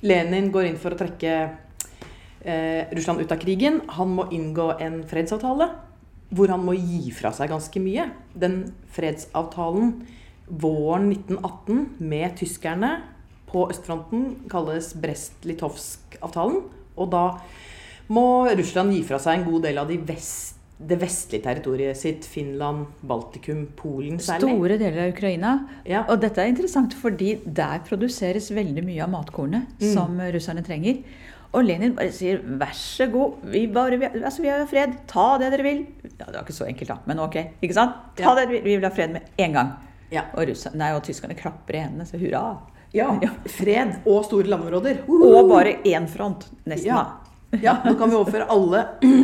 Lenin 0.06 0.52
går 0.54 0.68
inn 0.68 0.78
for 0.78 0.94
å 0.94 1.00
trekke 1.00 1.32
eh, 2.46 2.86
Russland 2.94 3.24
ut 3.24 3.34
av 3.34 3.42
krigen. 3.42 3.80
Han 3.98 4.14
må 4.14 4.28
inngå 4.34 4.70
en 4.78 5.02
fredsavtale 5.08 5.70
hvor 6.34 6.50
han 6.50 6.64
må 6.66 6.74
gi 6.74 7.10
fra 7.14 7.32
seg 7.34 7.50
ganske 7.52 7.82
mye. 7.82 8.08
Den 8.34 8.62
fredsavtalen 8.94 9.92
våren 10.46 11.10
1918 11.12 12.06
med 12.06 12.38
tyskerne 12.38 12.92
på 13.50 13.66
østfronten 13.70 14.48
kalles 14.50 14.92
Brest-Litovsk-avtalen. 15.02 16.62
Og 16.96 17.10
da 17.12 17.24
må 18.08 18.46
Russland 18.56 18.92
gi 18.94 19.02
fra 19.02 19.18
seg 19.18 19.38
en 19.40 19.44
god 19.50 19.62
del 19.62 19.78
av 19.78 19.88
de 19.88 19.96
vest, 19.98 20.52
det 20.78 20.98
vestlige 21.00 21.42
territoriet 21.42 21.96
sitt. 21.96 22.26
Finland, 22.28 22.86
Baltikum, 23.02 23.66
Polen 23.76 24.18
særlig. 24.20 24.50
Store 24.52 24.76
deler 24.78 25.06
av 25.06 25.14
Ukraina. 25.14 25.52
Ja. 25.88 26.04
Og 26.12 26.20
dette 26.20 26.38
er 26.42 26.50
interessant, 26.52 26.92
fordi 26.94 27.38
der 27.46 27.80
produseres 27.88 28.50
veldig 28.52 28.84
mye 28.84 29.02
av 29.02 29.10
matkornet 29.10 29.66
Mm. 29.80 29.94
som 29.94 30.18
russerne 30.20 30.62
trenger. 30.64 31.02
Og 31.54 31.64
Lenin 31.64 31.94
bare 31.94 32.10
sier 32.12 32.38
'vær 32.42 32.72
så 32.74 33.10
god, 33.10 33.34
vi, 33.44 33.66
bare, 33.66 33.96
vi, 33.96 34.04
altså, 34.20 34.42
vi 34.42 34.48
har 34.48 34.66
fred, 34.66 34.92
ta 35.06 35.38
det 35.38 35.50
dere 35.52 35.62
vil'. 35.64 35.86
Ja, 36.18 36.26
Det 36.26 36.34
var 36.34 36.42
ikke 36.44 36.52
så 36.52 36.66
enkelt, 36.68 36.88
da, 36.88 36.98
men 37.06 37.18
ok. 37.18 37.36
ikke 37.62 37.72
sant? 37.74 37.94
Ta 38.16 38.22
Ja. 38.24 38.34
det 38.34 38.48
dere 38.48 38.52
vil, 38.52 38.62
vi 38.64 38.76
vil 38.76 38.84
ha 38.84 38.90
fred 38.94 39.12
med 39.12 39.22
en 39.38 39.52
gang. 39.52 39.72
Ja. 40.12 40.22
Og, 40.34 40.46
russerne, 40.48 40.74
nei, 40.76 40.92
og 40.94 41.02
tyskerne 41.02 41.34
klapper 41.34 41.74
i 41.74 41.78
hendene, 41.78 42.04
så 42.06 42.18
hurra. 42.18 42.58
ja. 42.92 43.18
Fred 43.46 44.00
og 44.06 44.24
store 44.26 44.44
landområder. 44.44 45.08
Og 45.08 45.48
bare 45.48 45.78
én 45.84 46.06
front, 46.08 46.44
nesten. 46.66 46.86
Ja. 46.86 47.06
Ja, 47.54 47.78
nå 47.84 47.94
kan 47.98 48.10
vi 48.10 48.16
overføre 48.18 48.48
alle, 48.50 48.82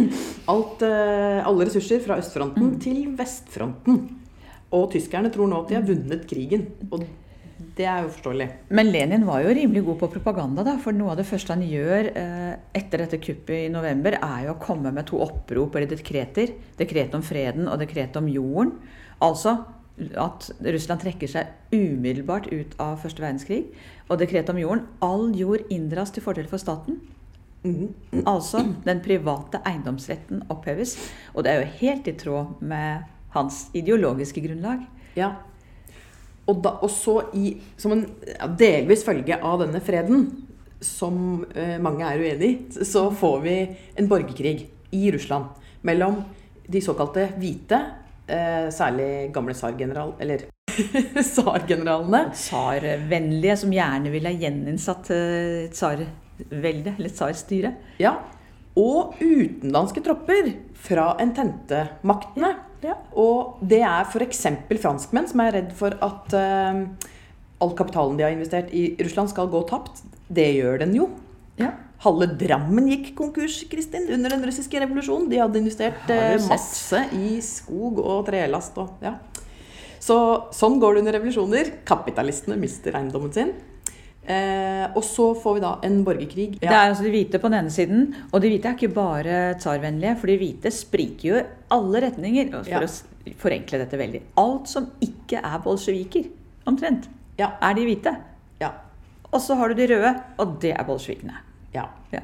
alt, 0.52 0.84
eh, 0.86 1.40
alle 1.42 1.66
ressurser 1.66 2.02
fra 2.04 2.20
østfronten 2.22 2.76
til 2.82 3.04
vestfronten. 3.18 3.98
Og 4.72 4.86
tyskerne 4.94 5.32
tror 5.32 5.50
nå 5.50 5.58
at 5.62 5.72
de 5.72 5.76
har 5.76 5.88
vunnet 5.88 6.24
krigen. 6.30 6.68
Og 6.90 7.02
det 7.76 7.86
er 7.88 8.04
jo 8.04 8.12
forståelig. 8.14 8.48
Men 8.76 8.90
Lenin 8.92 9.26
var 9.26 9.42
jo 9.44 9.52
rimelig 9.54 9.84
god 9.86 9.98
på 10.00 10.10
propaganda, 10.14 10.64
da. 10.66 10.76
For 10.80 10.96
noe 10.96 11.12
av 11.12 11.20
det 11.20 11.26
første 11.28 11.54
han 11.54 11.64
gjør 11.66 12.10
eh, 12.12 12.54
etter 12.78 13.04
dette 13.04 13.20
kuppet 13.22 13.66
i 13.66 13.72
november, 13.72 14.16
er 14.18 14.46
jo 14.46 14.56
å 14.56 14.62
komme 14.62 14.92
med 14.94 15.08
to 15.10 15.20
opprop 15.24 15.76
eller 15.76 15.90
dekreter. 15.90 16.54
Dekret 16.78 17.16
om 17.18 17.24
freden 17.26 17.68
og 17.68 17.80
dekret 17.82 18.16
om 18.20 18.28
jorden. 18.30 18.76
Altså 19.22 19.58
at 20.18 20.48
Russland 20.64 21.02
trekker 21.02 21.28
seg 21.28 21.74
umiddelbart 21.74 22.48
ut 22.52 22.76
av 22.80 23.00
første 23.02 23.22
verdenskrig. 23.24 23.64
Og 24.08 24.20
dekret 24.22 24.50
om 24.52 24.60
jorden. 24.60 24.86
All 25.04 25.32
jord 25.36 25.66
inndras 25.72 26.14
til 26.14 26.24
fordel 26.24 26.48
for 26.50 26.62
staten. 26.62 27.00
Mhm. 27.62 28.24
Altså 28.26 28.64
den 28.84 29.00
private 29.04 29.62
eiendomsretten 29.66 30.42
oppheves. 30.50 30.96
Og 31.34 31.44
det 31.44 31.52
er 31.52 31.62
jo 31.62 31.72
helt 31.80 32.10
i 32.10 32.16
tråd 32.18 32.60
med 32.60 33.08
hans 33.36 33.68
ideologiske 33.74 34.42
grunnlag. 34.44 34.84
Ja. 35.16 35.34
Og, 36.46 36.58
da, 36.64 36.74
og 36.82 36.90
så 36.90 37.20
i, 37.38 37.54
som 37.78 37.94
en 37.94 38.06
ja, 38.26 38.48
delvis 38.58 39.04
følge 39.06 39.38
av 39.38 39.62
denne 39.62 39.80
freden, 39.84 40.24
som 40.82 41.44
eh, 41.54 41.76
mange 41.78 42.02
er 42.02 42.18
uenig 42.18 42.48
i, 42.48 42.84
så 42.84 43.06
får 43.14 43.36
vi 43.44 43.56
en 44.00 44.08
borgerkrig 44.10 44.56
i 44.92 45.02
Russland 45.14 45.60
mellom 45.86 46.18
de 46.66 46.80
såkalte 46.82 47.28
hvite, 47.38 47.78
eh, 48.26 48.66
særlig 48.74 49.30
gamle 49.34 49.54
tsargeneral... 49.54 50.16
Eller 50.22 50.48
tsargeneralene. 51.22 52.24
Tsarvennlige 52.34 53.56
som 53.62 53.74
gjerne 53.74 54.10
ville 54.10 54.32
ha 54.32 54.42
gjeninnsatt 54.42 55.12
eh, 55.14 55.70
tsarveldet, 56.42 56.98
eller 56.98 57.12
tsarstyret. 57.12 57.74
Ja. 58.02 58.16
Og 58.78 59.18
utenlandske 59.20 60.02
tropper 60.04 60.52
fra 60.82 61.12
ententemaktene. 61.20 62.54
Ja. 62.82 62.96
Og 63.14 63.60
det 63.60 63.82
er 63.86 64.06
f.eks. 64.08 64.46
franskmenn 64.82 65.28
som 65.30 65.42
er 65.44 65.56
redd 65.58 65.72
for 65.78 65.94
at 66.02 66.34
uh, 66.34 67.10
all 67.62 67.74
kapitalen 67.78 68.18
de 68.18 68.26
har 68.26 68.34
investert 68.34 68.72
i 68.74 68.92
Russland, 69.02 69.30
skal 69.30 69.50
gå 69.52 69.62
tapt. 69.68 70.02
Det 70.32 70.48
gjør 70.56 70.82
den 70.82 70.96
jo. 70.96 71.08
Ja. 71.60 71.74
Halve 72.02 72.26
Drammen 72.34 72.88
gikk 72.90 73.12
konkurs 73.18 73.60
Kristin, 73.70 74.08
under 74.10 74.32
den 74.34 74.42
russiske 74.48 74.80
revolusjonen. 74.82 75.28
De 75.30 75.38
hadde 75.38 75.60
investert 75.60 76.00
sett? 76.08 76.48
masse 76.48 77.04
i 77.14 77.36
skog 77.44 78.00
og 78.02 78.24
trelast. 78.26 78.80
Og, 78.82 78.96
ja. 79.04 79.18
Så 80.02 80.16
sånn 80.56 80.80
går 80.82 80.96
det 80.96 81.04
under 81.04 81.16
revolusjoner. 81.20 81.70
Kapitalistene 81.86 82.58
mister 82.58 82.96
eiendommen 82.98 83.30
sin. 83.36 83.52
Eh, 84.22 84.84
og 84.94 85.02
så 85.02 85.32
får 85.34 85.54
vi 85.56 85.60
da 85.64 85.70
en 85.82 86.04
borgerkrig. 86.06 86.60
Det 86.60 86.68
er 86.70 86.88
altså 86.92 87.02
de 87.02 87.10
hvite 87.10 87.40
på 87.42 87.48
den 87.50 87.58
ene 87.58 87.70
siden, 87.74 88.04
og 88.32 88.40
de 88.40 88.48
hvite 88.52 88.68
er 88.70 88.76
ikke 88.76 88.94
bare 88.94 89.38
tsarvennlige, 89.58 90.16
for 90.20 90.30
de 90.30 90.36
hvite 90.38 90.70
spriker 90.70 91.26
jo 91.28 91.40
i 91.40 91.46
alle 91.74 92.02
retninger. 92.06 92.52
For 92.62 92.70
Ja. 92.70 92.80
å 92.86 93.34
forenkle 93.38 93.78
dette 93.82 93.98
veldig. 93.98 94.20
Alt 94.38 94.68
som 94.68 94.86
ikke 95.00 95.40
er 95.42 95.58
bolsjeviker, 95.64 96.28
omtrent, 96.66 97.08
Ja. 97.38 97.50
er 97.60 97.74
de 97.74 97.84
hvite. 97.84 98.16
Ja. 98.60 98.70
Og 99.32 99.40
så 99.40 99.56
har 99.56 99.68
du 99.68 99.74
de 99.74 99.86
røde, 99.94 100.22
og 100.38 100.60
det 100.60 100.70
er 100.78 100.84
bolsjevikene. 100.84 101.34
ja. 101.74 101.86
Ja. 102.12 102.20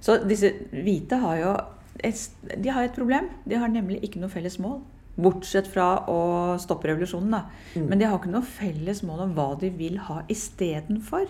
Så 0.00 0.18
disse 0.28 0.52
hvite 0.72 1.16
har 1.18 1.36
jo 1.38 1.56
et, 2.04 2.28
de 2.62 2.68
har 2.70 2.82
et 2.84 2.92
problem. 2.94 3.28
De 3.48 3.56
har 3.56 3.68
nemlig 3.68 4.00
ikke 4.02 4.20
noe 4.20 4.28
felles 4.30 4.58
mål. 4.58 4.80
Bortsett 5.18 5.66
fra 5.70 5.88
å 6.10 6.18
stoppe 6.62 6.90
revolusjonen, 6.92 7.32
da. 7.34 7.42
Mm. 7.74 7.86
Men 7.90 8.00
de 8.00 8.06
har 8.08 8.18
ikke 8.20 8.32
noe 8.32 8.46
felles 8.46 9.02
mål 9.06 9.24
om 9.26 9.36
hva 9.38 9.48
de 9.58 9.70
vil 9.74 9.98
ha 10.06 10.20
istedenfor. 10.30 11.26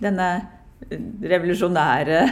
Denne 0.00 0.28
eh, 0.88 1.02
revolusjonære 1.28 2.22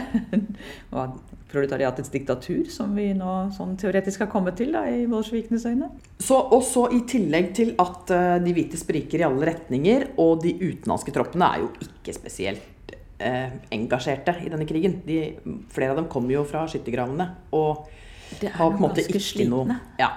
proletariatets 1.51 2.09
diktatur, 2.11 2.65
som 2.71 2.95
vi 2.97 3.11
nå 3.15 3.35
sånn 3.55 3.75
teoretisk 3.79 4.25
har 4.25 4.31
kommet 4.31 4.57
til 4.59 4.73
da, 4.75 4.83
i 4.89 5.05
bolsjevikenes 5.09 5.67
øyne. 5.69 5.91
Så, 6.19 6.39
og 6.39 6.63
så 6.67 6.87
I 6.95 7.03
tillegg 7.07 7.53
til 7.55 7.75
at 7.79 8.11
uh, 8.11 8.35
de 8.43 8.55
hvite 8.55 8.79
spriker 8.79 9.23
i 9.23 9.27
alle 9.27 9.51
retninger, 9.51 10.09
og 10.19 10.41
de 10.43 10.55
utenlandske 10.57 11.13
troppene 11.15 11.51
er 11.53 11.63
jo 11.63 11.69
ikke 11.87 12.17
spesielt 12.17 12.97
uh, 13.21 13.53
engasjerte 13.77 14.35
i 14.43 14.51
denne 14.51 14.67
krigen. 14.67 14.99
De, 15.07 15.21
flere 15.73 15.93
av 15.93 16.01
dem 16.01 16.11
kommer 16.11 16.35
jo 16.35 16.43
fra 16.49 16.65
skyttergravene 16.69 17.29
og 17.55 17.87
har 18.43 18.71
på 18.73 18.75
en 18.75 18.81
måte 18.83 19.05
ikke 19.05 19.21
ikke 19.21 19.47
noe 19.47 19.77
ja. 19.99 20.09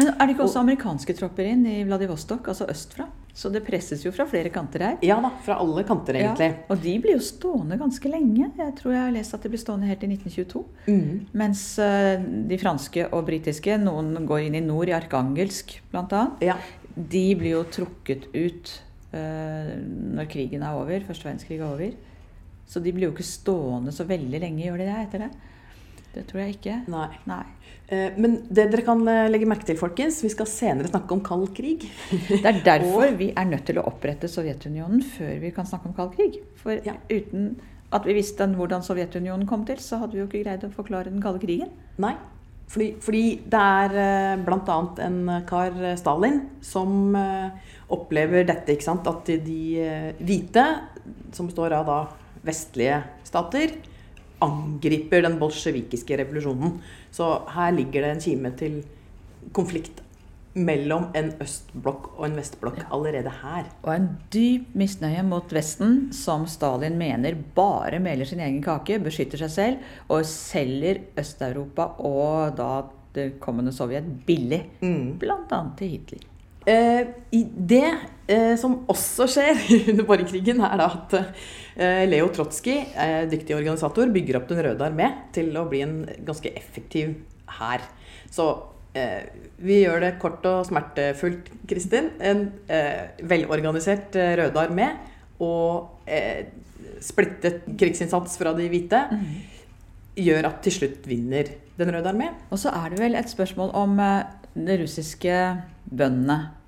Men 0.00 0.14
er 0.16 0.26
det 0.26 0.34
ikke 0.34 0.46
også 0.48 0.62
amerikanske 0.64 1.14
tropper 1.18 1.48
inn 1.52 1.66
i 1.68 1.80
Vladivostok, 1.84 2.48
altså 2.52 2.66
østfra? 2.72 3.06
Så 3.40 3.48
det 3.54 3.60
presses 3.64 4.02
jo 4.04 4.10
fra 4.12 4.24
flere 4.28 4.50
kanter 4.52 4.82
her. 4.82 4.96
ja 5.06 5.16
da, 5.22 5.30
fra 5.44 5.54
alle 5.62 5.84
kanter, 5.86 6.16
egentlig. 6.18 6.48
Ja, 6.50 6.64
og 6.72 6.80
de 6.82 6.94
blir 7.00 7.14
jo 7.14 7.22
stående 7.22 7.76
ganske 7.78 8.10
lenge. 8.10 8.48
Jeg 8.58 8.74
tror 8.80 8.92
jeg 8.96 9.04
har 9.04 9.14
lest 9.14 9.36
at 9.36 9.44
de 9.46 9.52
blir 9.52 9.62
stående 9.62 9.86
helt 9.88 10.00
til 10.02 10.10
1922. 10.16 10.64
Mm. 10.90 11.14
Mens 11.38 11.62
eh, 11.78 12.24
de 12.50 12.58
franske 12.60 13.06
og 13.14 13.22
britiske, 13.28 13.76
noen 13.80 14.26
går 14.28 14.48
inn 14.48 14.58
i 14.58 14.64
nord, 14.66 14.90
i 14.90 14.96
Arkangelsk 14.98 15.76
bl.a., 15.92 16.24
Ja. 16.44 16.56
de 16.96 17.24
blir 17.38 17.54
jo 17.54 17.62
trukket 17.70 18.26
ut 18.34 18.74
eh, 19.14 19.76
når 20.18 20.28
krigen 20.32 20.66
er 20.66 20.74
over, 20.82 21.06
første 21.06 21.28
verdenskrig 21.30 21.60
er 21.60 21.68
over. 21.70 21.94
Så 22.70 22.82
de 22.82 22.92
blir 22.94 23.08
jo 23.08 23.14
ikke 23.14 23.26
stående 23.30 23.94
så 23.94 24.04
veldig 24.10 24.42
lenge, 24.42 24.66
gjør 24.66 24.82
de 24.82 24.90
det 24.90 24.98
etter 25.06 25.24
det? 25.28 25.30
Det 26.14 26.24
tror 26.30 26.40
jeg 26.42 26.56
ikke. 26.58 26.76
Nei. 26.90 27.08
Nei. 27.30 27.42
Eh, 27.90 28.16
Men 28.18 28.38
det 28.50 28.68
dere 28.72 28.82
kan 28.86 29.02
eh, 29.08 29.28
legge 29.30 29.46
merke 29.50 29.66
til, 29.68 29.78
folkens, 29.78 30.22
vi 30.24 30.30
skal 30.32 30.48
senere 30.50 30.90
snakke 30.90 31.14
om 31.14 31.22
kald 31.26 31.48
krig. 31.54 31.86
Det 32.28 32.40
er 32.44 32.62
derfor 32.66 33.12
vi 33.20 33.30
er 33.34 33.46
nødt 33.50 33.66
til 33.70 33.78
å 33.78 33.86
opprette 33.90 34.30
Sovjetunionen 34.30 35.02
før 35.16 35.36
vi 35.42 35.52
kan 35.54 35.68
snakke 35.68 35.90
om 35.90 35.94
kald 35.98 36.16
krig. 36.18 36.40
For 36.62 36.78
Ja. 36.86 36.96
uten 37.10 37.52
at 37.92 38.04
vi 38.06 38.14
visste 38.14 38.46
hvordan 38.54 38.82
Sovjetunionen 38.86 39.46
kom 39.50 39.64
til, 39.66 39.78
så 39.82 39.98
hadde 40.02 40.14
vi 40.14 40.20
jo 40.22 40.28
ikke 40.28 40.44
greid 40.44 40.66
å 40.66 40.70
forklare 40.74 41.10
den 41.10 41.22
kalde 41.22 41.42
krigen. 41.42 41.72
Nei. 41.98 42.14
Fordi, 42.70 42.92
fordi 43.02 43.22
det 43.50 43.58
er 43.58 44.42
bl.a. 44.46 44.76
en 45.02 45.16
kar, 45.48 45.74
eh, 45.82 45.96
Stalin, 45.98 46.36
som 46.62 47.16
eh, 47.18 47.50
opplever 47.90 48.46
dette, 48.46 48.76
ikke 48.76 48.86
sant. 48.86 49.08
At 49.10 49.26
de, 49.26 49.62
eh, 49.82 50.10
hvite, 50.22 50.66
som 51.34 51.48
består 51.50 51.74
av 51.80 51.88
da 51.90 51.96
vestlige 52.46 53.00
stater, 53.26 53.74
angriper 54.44 55.24
den 55.26 55.38
bolsjevikiske 55.40 56.20
revolusjonen. 56.22 56.78
Så 57.12 57.32
her 57.54 57.74
ligger 57.76 58.06
det 58.06 58.14
en 58.14 58.24
kime 58.24 58.54
til 58.58 58.80
konflikt 59.56 60.02
mellom 60.58 61.06
en 61.14 61.30
østblokk 61.42 62.08
og 62.16 62.24
en 62.26 62.38
vestblokk 62.40 62.80
allerede 62.90 63.30
her. 63.42 63.68
Og 63.84 63.92
en 63.94 64.08
dyp 64.34 64.72
misnøye 64.78 65.22
mot 65.26 65.52
Vesten, 65.54 66.08
som 66.16 66.46
Stalin 66.50 66.98
mener 66.98 67.38
bare 67.54 68.00
meler 68.02 68.26
sin 68.26 68.42
egen 68.42 68.58
kake, 68.64 68.98
beskytter 69.04 69.44
seg 69.44 69.52
selv 69.54 70.10
og 70.10 70.26
selger 70.26 71.04
Øst-Europa 71.20 71.92
og 71.98 72.56
da 72.58 72.72
det 73.14 73.32
kommende 73.42 73.74
Sovjet 73.74 74.06
billig. 74.26 74.64
Mm. 74.82 75.18
Bl.a. 75.22 75.62
til 75.78 75.96
Hitler. 75.96 76.26
Eh, 76.70 77.06
i 77.34 77.44
det 77.44 77.86
eh, 78.30 78.54
som 78.60 78.80
også 78.90 79.26
skjer 79.30 79.60
under 79.92 80.06
borgerkrigen, 80.06 80.62
er 80.62 80.82
at 80.84 81.16
eh, 81.18 82.04
Leo 82.08 82.28
Trotsky, 82.34 82.76
eh, 82.94 83.22
dyktig 83.30 83.56
organisator, 83.56 84.10
bygger 84.12 84.40
opp 84.40 84.50
Den 84.50 84.62
røde 84.68 84.86
armé 84.86 85.10
til 85.34 85.50
å 85.58 85.66
bli 85.70 85.82
en 85.86 85.96
ganske 86.26 86.52
effektiv 86.58 87.16
hær. 87.58 87.86
Så 88.30 88.46
eh, 88.94 89.30
vi 89.58 89.80
gjør 89.82 90.04
det 90.04 90.16
kort 90.22 90.46
og 90.50 90.62
smertefullt, 90.68 91.50
Kristin. 91.70 92.12
En 92.20 92.46
eh, 92.70 93.16
velorganisert 93.26 94.18
Røde 94.42 94.62
armé 94.62 94.92
og 95.40 96.04
eh, 96.10 96.50
splittet 97.00 97.64
krigsinnsats 97.80 98.36
fra 98.38 98.52
de 98.56 98.68
hvite 98.70 99.00
gjør 100.20 100.50
at 100.50 100.58
til 100.66 100.74
slutt 100.74 101.06
vinner 101.08 101.48
Den 101.80 101.94
røde 101.94 102.10
armé. 102.12 102.28
Og 102.52 102.60
så 102.60 102.74
er 102.76 102.92
det 102.92 103.00
vel 103.00 103.16
et 103.16 103.30
spørsmål 103.32 103.70
om 103.78 103.96
de 104.52 104.80
russiske 104.82 105.36
bøndene. 105.88 106.59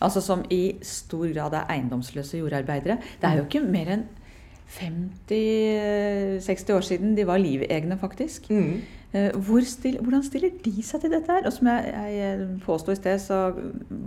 Altså 0.00 0.22
som 0.24 0.44
i 0.50 0.76
stor 0.86 1.26
grad 1.34 1.54
er 1.58 1.68
eiendomsløse 1.74 2.38
jordarbeidere. 2.40 2.96
Det 3.20 3.28
er 3.28 3.36
jo 3.40 3.48
ikke 3.48 3.64
mer 3.66 3.88
enn 3.96 4.06
50-60 4.70 6.72
år 6.76 6.84
siden 6.86 7.16
de 7.18 7.24
var 7.26 7.38
livegne, 7.42 7.96
faktisk. 7.98 8.46
Mm. 8.50 8.82
Eh, 9.12 9.30
Hvor 9.34 9.60
still, 9.66 9.98
hvordan 9.98 10.22
stiller 10.22 10.50
de 10.64 10.82
seg 10.86 11.00
til 11.02 11.10
dette 11.10 11.32
her? 11.32 11.46
Og 11.46 11.52
som 11.52 11.66
jeg, 11.66 11.94
jeg 12.14 12.60
påsto 12.64 12.92
i 12.94 12.98
sted, 12.98 13.18
så 13.22 13.40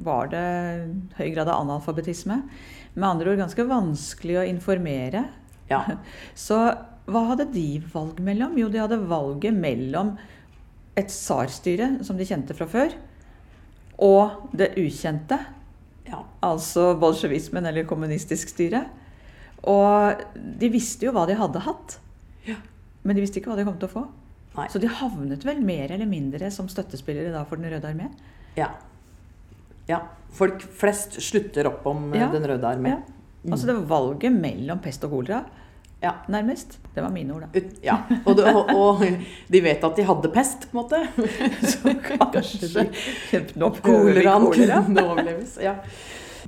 var 0.05 0.27
det 0.31 0.43
høy 1.19 1.33
grad 1.35 1.47
av 1.49 1.59
analfabetisme. 1.65 2.41
Med 2.95 3.09
andre 3.09 3.29
ord 3.33 3.41
ganske 3.43 3.67
vanskelig 3.67 4.37
å 4.39 4.47
informere. 4.47 5.25
Ja. 5.69 5.83
Så 6.47 6.59
hva 7.03 7.25
hadde 7.33 7.51
de 7.51 7.81
valg 7.91 8.19
mellom? 8.23 8.55
Jo, 8.59 8.69
de 8.71 8.79
hadde 8.79 9.01
valget 9.09 9.53
mellom 9.55 10.13
et 10.95 11.09
tsarstyre, 11.11 11.97
som 12.05 12.17
de 12.19 12.25
kjente 12.29 12.53
fra 12.55 12.67
før, 12.69 12.93
og 14.03 14.29
det 14.55 14.73
ukjente, 14.77 15.39
ja. 16.13 16.21
altså 16.45 16.93
bolsjevismen 17.01 17.65
eller 17.69 17.87
kommunistisk 17.89 18.53
styre. 18.53 18.85
Og 19.69 20.23
de 20.35 20.69
visste 20.73 21.07
jo 21.07 21.13
hva 21.15 21.25
de 21.29 21.37
hadde 21.39 21.61
hatt, 21.65 21.97
Ja. 22.47 22.57
men 23.03 23.15
de 23.15 23.23
visste 23.23 23.39
ikke 23.39 23.51
hva 23.53 23.57
de 23.59 23.65
kom 23.67 23.77
til 23.79 23.87
å 23.89 23.93
få. 23.93 24.03
Nei. 24.57 24.67
Så 24.69 24.79
de 24.83 24.89
havnet 24.91 25.45
vel 25.47 25.61
mer 25.65 25.91
eller 25.95 26.05
mindre 26.05 26.51
som 26.53 26.67
støttespillere 26.69 27.31
da 27.33 27.41
for 27.49 27.57
Den 27.57 27.71
røde 27.73 27.89
armé. 27.89 28.11
Ja. 28.59 28.67
ja. 29.89 30.01
Folk 30.33 30.61
flest 30.61 31.17
slutter 31.23 31.71
opp 31.71 31.87
om 31.89 32.11
eh, 32.13 32.19
Ja. 32.21 32.29
Den 32.33 32.45
røde 32.51 32.69
armé. 32.69 32.97
Ja. 32.97 33.01
Altså 33.49 33.67
det 33.67 33.75
var 33.79 33.89
valget 33.97 34.31
mellom 34.35 34.79
pest 34.83 35.03
og 35.03 35.15
kolera, 35.17 35.41
Ja. 36.03 36.17
nærmest. 36.27 36.77
Det 36.93 37.01
var 37.01 37.13
mine 37.13 37.33
ord, 37.33 37.45
da. 37.47 37.59
Ut, 37.59 37.77
ja. 37.83 37.95
Og, 38.25 38.35
det, 38.37 38.51
og, 38.51 38.69
og 38.75 39.03
de 39.55 39.61
vet 39.63 39.85
at 39.87 39.97
de 39.97 40.05
hadde 40.07 40.31
pest, 40.33 40.67
på 40.69 40.75
en 40.75 40.81
måte. 40.83 40.99
Så 41.71 41.95
kanskje 42.33 42.85
Koleraen 43.81 44.49
kunne 44.51 45.05
overleves. 45.07 45.57
Ja. 45.63 45.77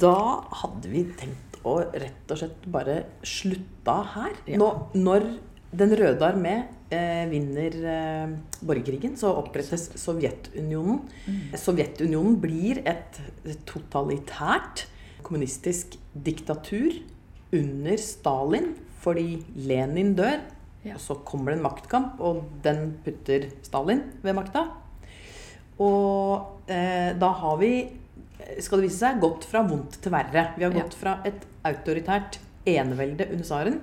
Da 0.01 0.13
hadde 0.61 0.91
vi 0.91 1.05
tenkt 1.17 1.59
å 1.65 1.79
rett 1.87 2.31
og 2.31 2.39
slett 2.39 2.65
bare 2.69 3.01
slutta 3.25 3.99
her. 4.15 4.39
Nå, 4.59 4.71
når 4.99 5.29
Den 5.75 5.91
røde 5.99 6.23
armé 6.23 6.53
eh, 6.93 7.25
vinner 7.27 7.73
eh, 7.91 8.35
borgerkrigen, 8.63 9.17
så 9.19 9.33
opprettes 9.41 9.89
Sovjetunionen. 9.99 11.01
Sovjetunionen 11.59 12.37
blir 12.39 12.79
et 12.87 13.19
totalitært 13.67 14.85
kommunistisk 15.25 15.97
diktatur 16.13 17.01
under 17.55 17.99
Stalin 17.99 18.71
fordi 19.05 19.37
Lenin 19.69 20.15
dør. 20.17 20.41
Ja. 20.85 20.95
Og 20.97 21.01
så 21.01 21.15
kommer 21.25 21.53
det 21.53 21.59
en 21.59 21.65
maktkamp, 21.65 22.19
og 22.21 22.43
den 22.65 22.95
putter 23.05 23.47
Stalin 23.65 24.03
ved 24.25 24.35
makta. 24.37 24.65
Og 25.81 26.69
eh, 26.71 27.11
da 27.19 27.29
har 27.41 27.57
vi, 27.59 27.71
skal 28.61 28.79
det 28.81 28.87
vise 28.89 29.01
seg, 29.01 29.19
gått 29.23 29.47
fra 29.49 29.63
vondt 29.67 29.97
til 30.03 30.13
verre. 30.13 30.47
Vi 30.57 30.63
har 30.67 30.71
Ja. 30.75 30.83
gått 30.83 30.93
fra 30.97 31.17
et 31.25 31.45
autoritært 31.65 32.37
enevelde 32.65 33.27
under 33.31 33.43
tsaren 33.45 33.79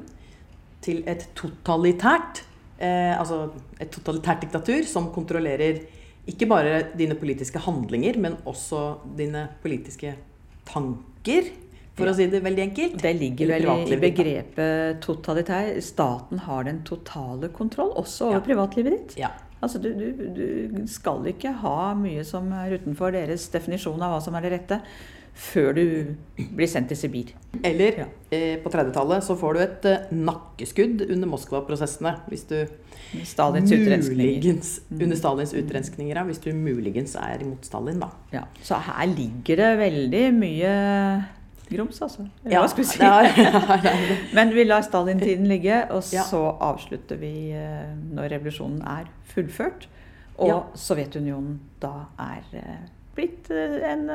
til 0.83 1.03
et 1.07 1.29
totalitært 1.39 2.43
eh, 2.83 3.15
Altså 3.19 3.53
et 3.79 3.91
totalitært 3.95 4.41
diktatur 4.43 4.83
som 4.89 5.13
kontrollerer 5.15 5.83
ikke 6.27 6.47
bare 6.51 6.81
dine 6.99 7.15
politiske 7.19 7.59
handlinger, 7.63 8.17
men 8.19 8.37
også 8.47 8.99
dine 9.19 9.49
politiske 9.63 10.15
tanker, 10.67 11.51
for 11.97 12.09
å 12.09 12.15
si 12.17 12.27
det 12.33 12.41
veldig 12.45 12.63
enkelt. 12.71 12.99
Det 13.03 13.13
ligger 13.21 13.53
vel 13.53 13.67
i, 13.93 13.97
begrepet 14.01 15.01
totalitær. 15.05 15.73
Staten 15.85 16.39
har 16.47 16.65
den 16.69 16.83
totale 16.89 17.49
kontroll, 17.53 17.93
også 18.01 18.31
over 18.31 18.41
Ja. 18.41 18.45
privatlivet 18.47 18.93
ditt. 18.99 19.17
Ja. 19.21 19.33
Altså, 19.63 19.79
du, 19.79 19.93
du, 19.95 20.29
du 20.35 20.87
skal 20.91 21.23
ikke 21.31 21.53
ha 21.63 21.93
mye 21.95 22.25
som 22.27 22.49
er 22.53 22.79
utenfor 22.81 23.13
deres 23.15 23.45
definisjon 23.53 24.01
av 24.03 24.17
hva 24.17 24.23
som 24.25 24.35
er 24.35 24.43
det 24.49 24.53
rette, 24.57 24.81
før 25.33 25.71
du 25.77 25.85
blir 26.57 26.69
sendt 26.69 26.91
til 26.91 26.97
Sibir. 26.99 27.31
Eller 27.65 28.01
Ja. 28.03 28.07
eh, 28.35 28.57
på 28.61 28.69
30-tallet 28.73 29.23
så 29.25 29.37
får 29.39 29.55
du 29.55 29.61
et 29.63 29.87
eh, 29.89 30.11
nakkeskudd 30.13 31.07
under 31.09 31.29
Moskva-prosessene. 31.31 32.17
Hvis 32.29 32.45
du 32.51 32.67
Stalins 33.25 33.71
muligens 33.71 34.81
mm. 34.91 35.01
Under 35.03 35.17
Stalins 35.17 35.55
utrenskninger, 35.55 36.17
ja. 36.17 36.25
Hvis 36.25 36.43
du 36.43 36.51
muligens 36.53 37.15
er 37.17 37.41
imot 37.45 37.65
Stalin, 37.65 38.01
da. 38.03 38.11
Ja, 38.33 38.43
så 38.63 38.77
her 38.83 39.07
ligger 39.09 39.57
det 39.63 39.71
veldig 39.81 40.25
mye 40.37 40.75
grums, 41.73 41.99
altså. 42.03 42.27
Eller 42.45 42.55
Ja, 42.57 42.61
hva 42.63 42.69
skulle 42.69 42.87
si? 42.87 42.99
det. 42.99 43.93
Men 44.37 44.55
vi 44.55 44.65
lar 44.65 44.83
Stalin-tiden 44.87 45.47
ligge, 45.51 45.83
og 45.91 46.03
Ja. 46.13 46.23
så 46.29 46.43
avslutter 46.61 47.17
vi 47.21 47.51
eh, 47.57 47.93
når 48.15 48.31
revolusjonen 48.37 48.83
er 48.83 49.11
fullført. 49.35 49.89
Og 50.39 50.49
Ja. 50.49 50.61
Sovjetunionen 50.75 51.61
da 51.83 51.93
er 52.19 52.43
eh, 52.53 52.81
blitt 53.15 53.51
eh, 53.51 53.79
en 53.93 54.09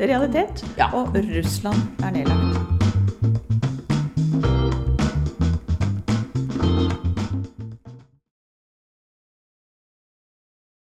realitet. 0.00 0.64
Ja. 0.78 0.90
Og 0.94 1.14
Russland 1.14 2.04
er 2.04 2.10
nedlagt. 2.10 2.85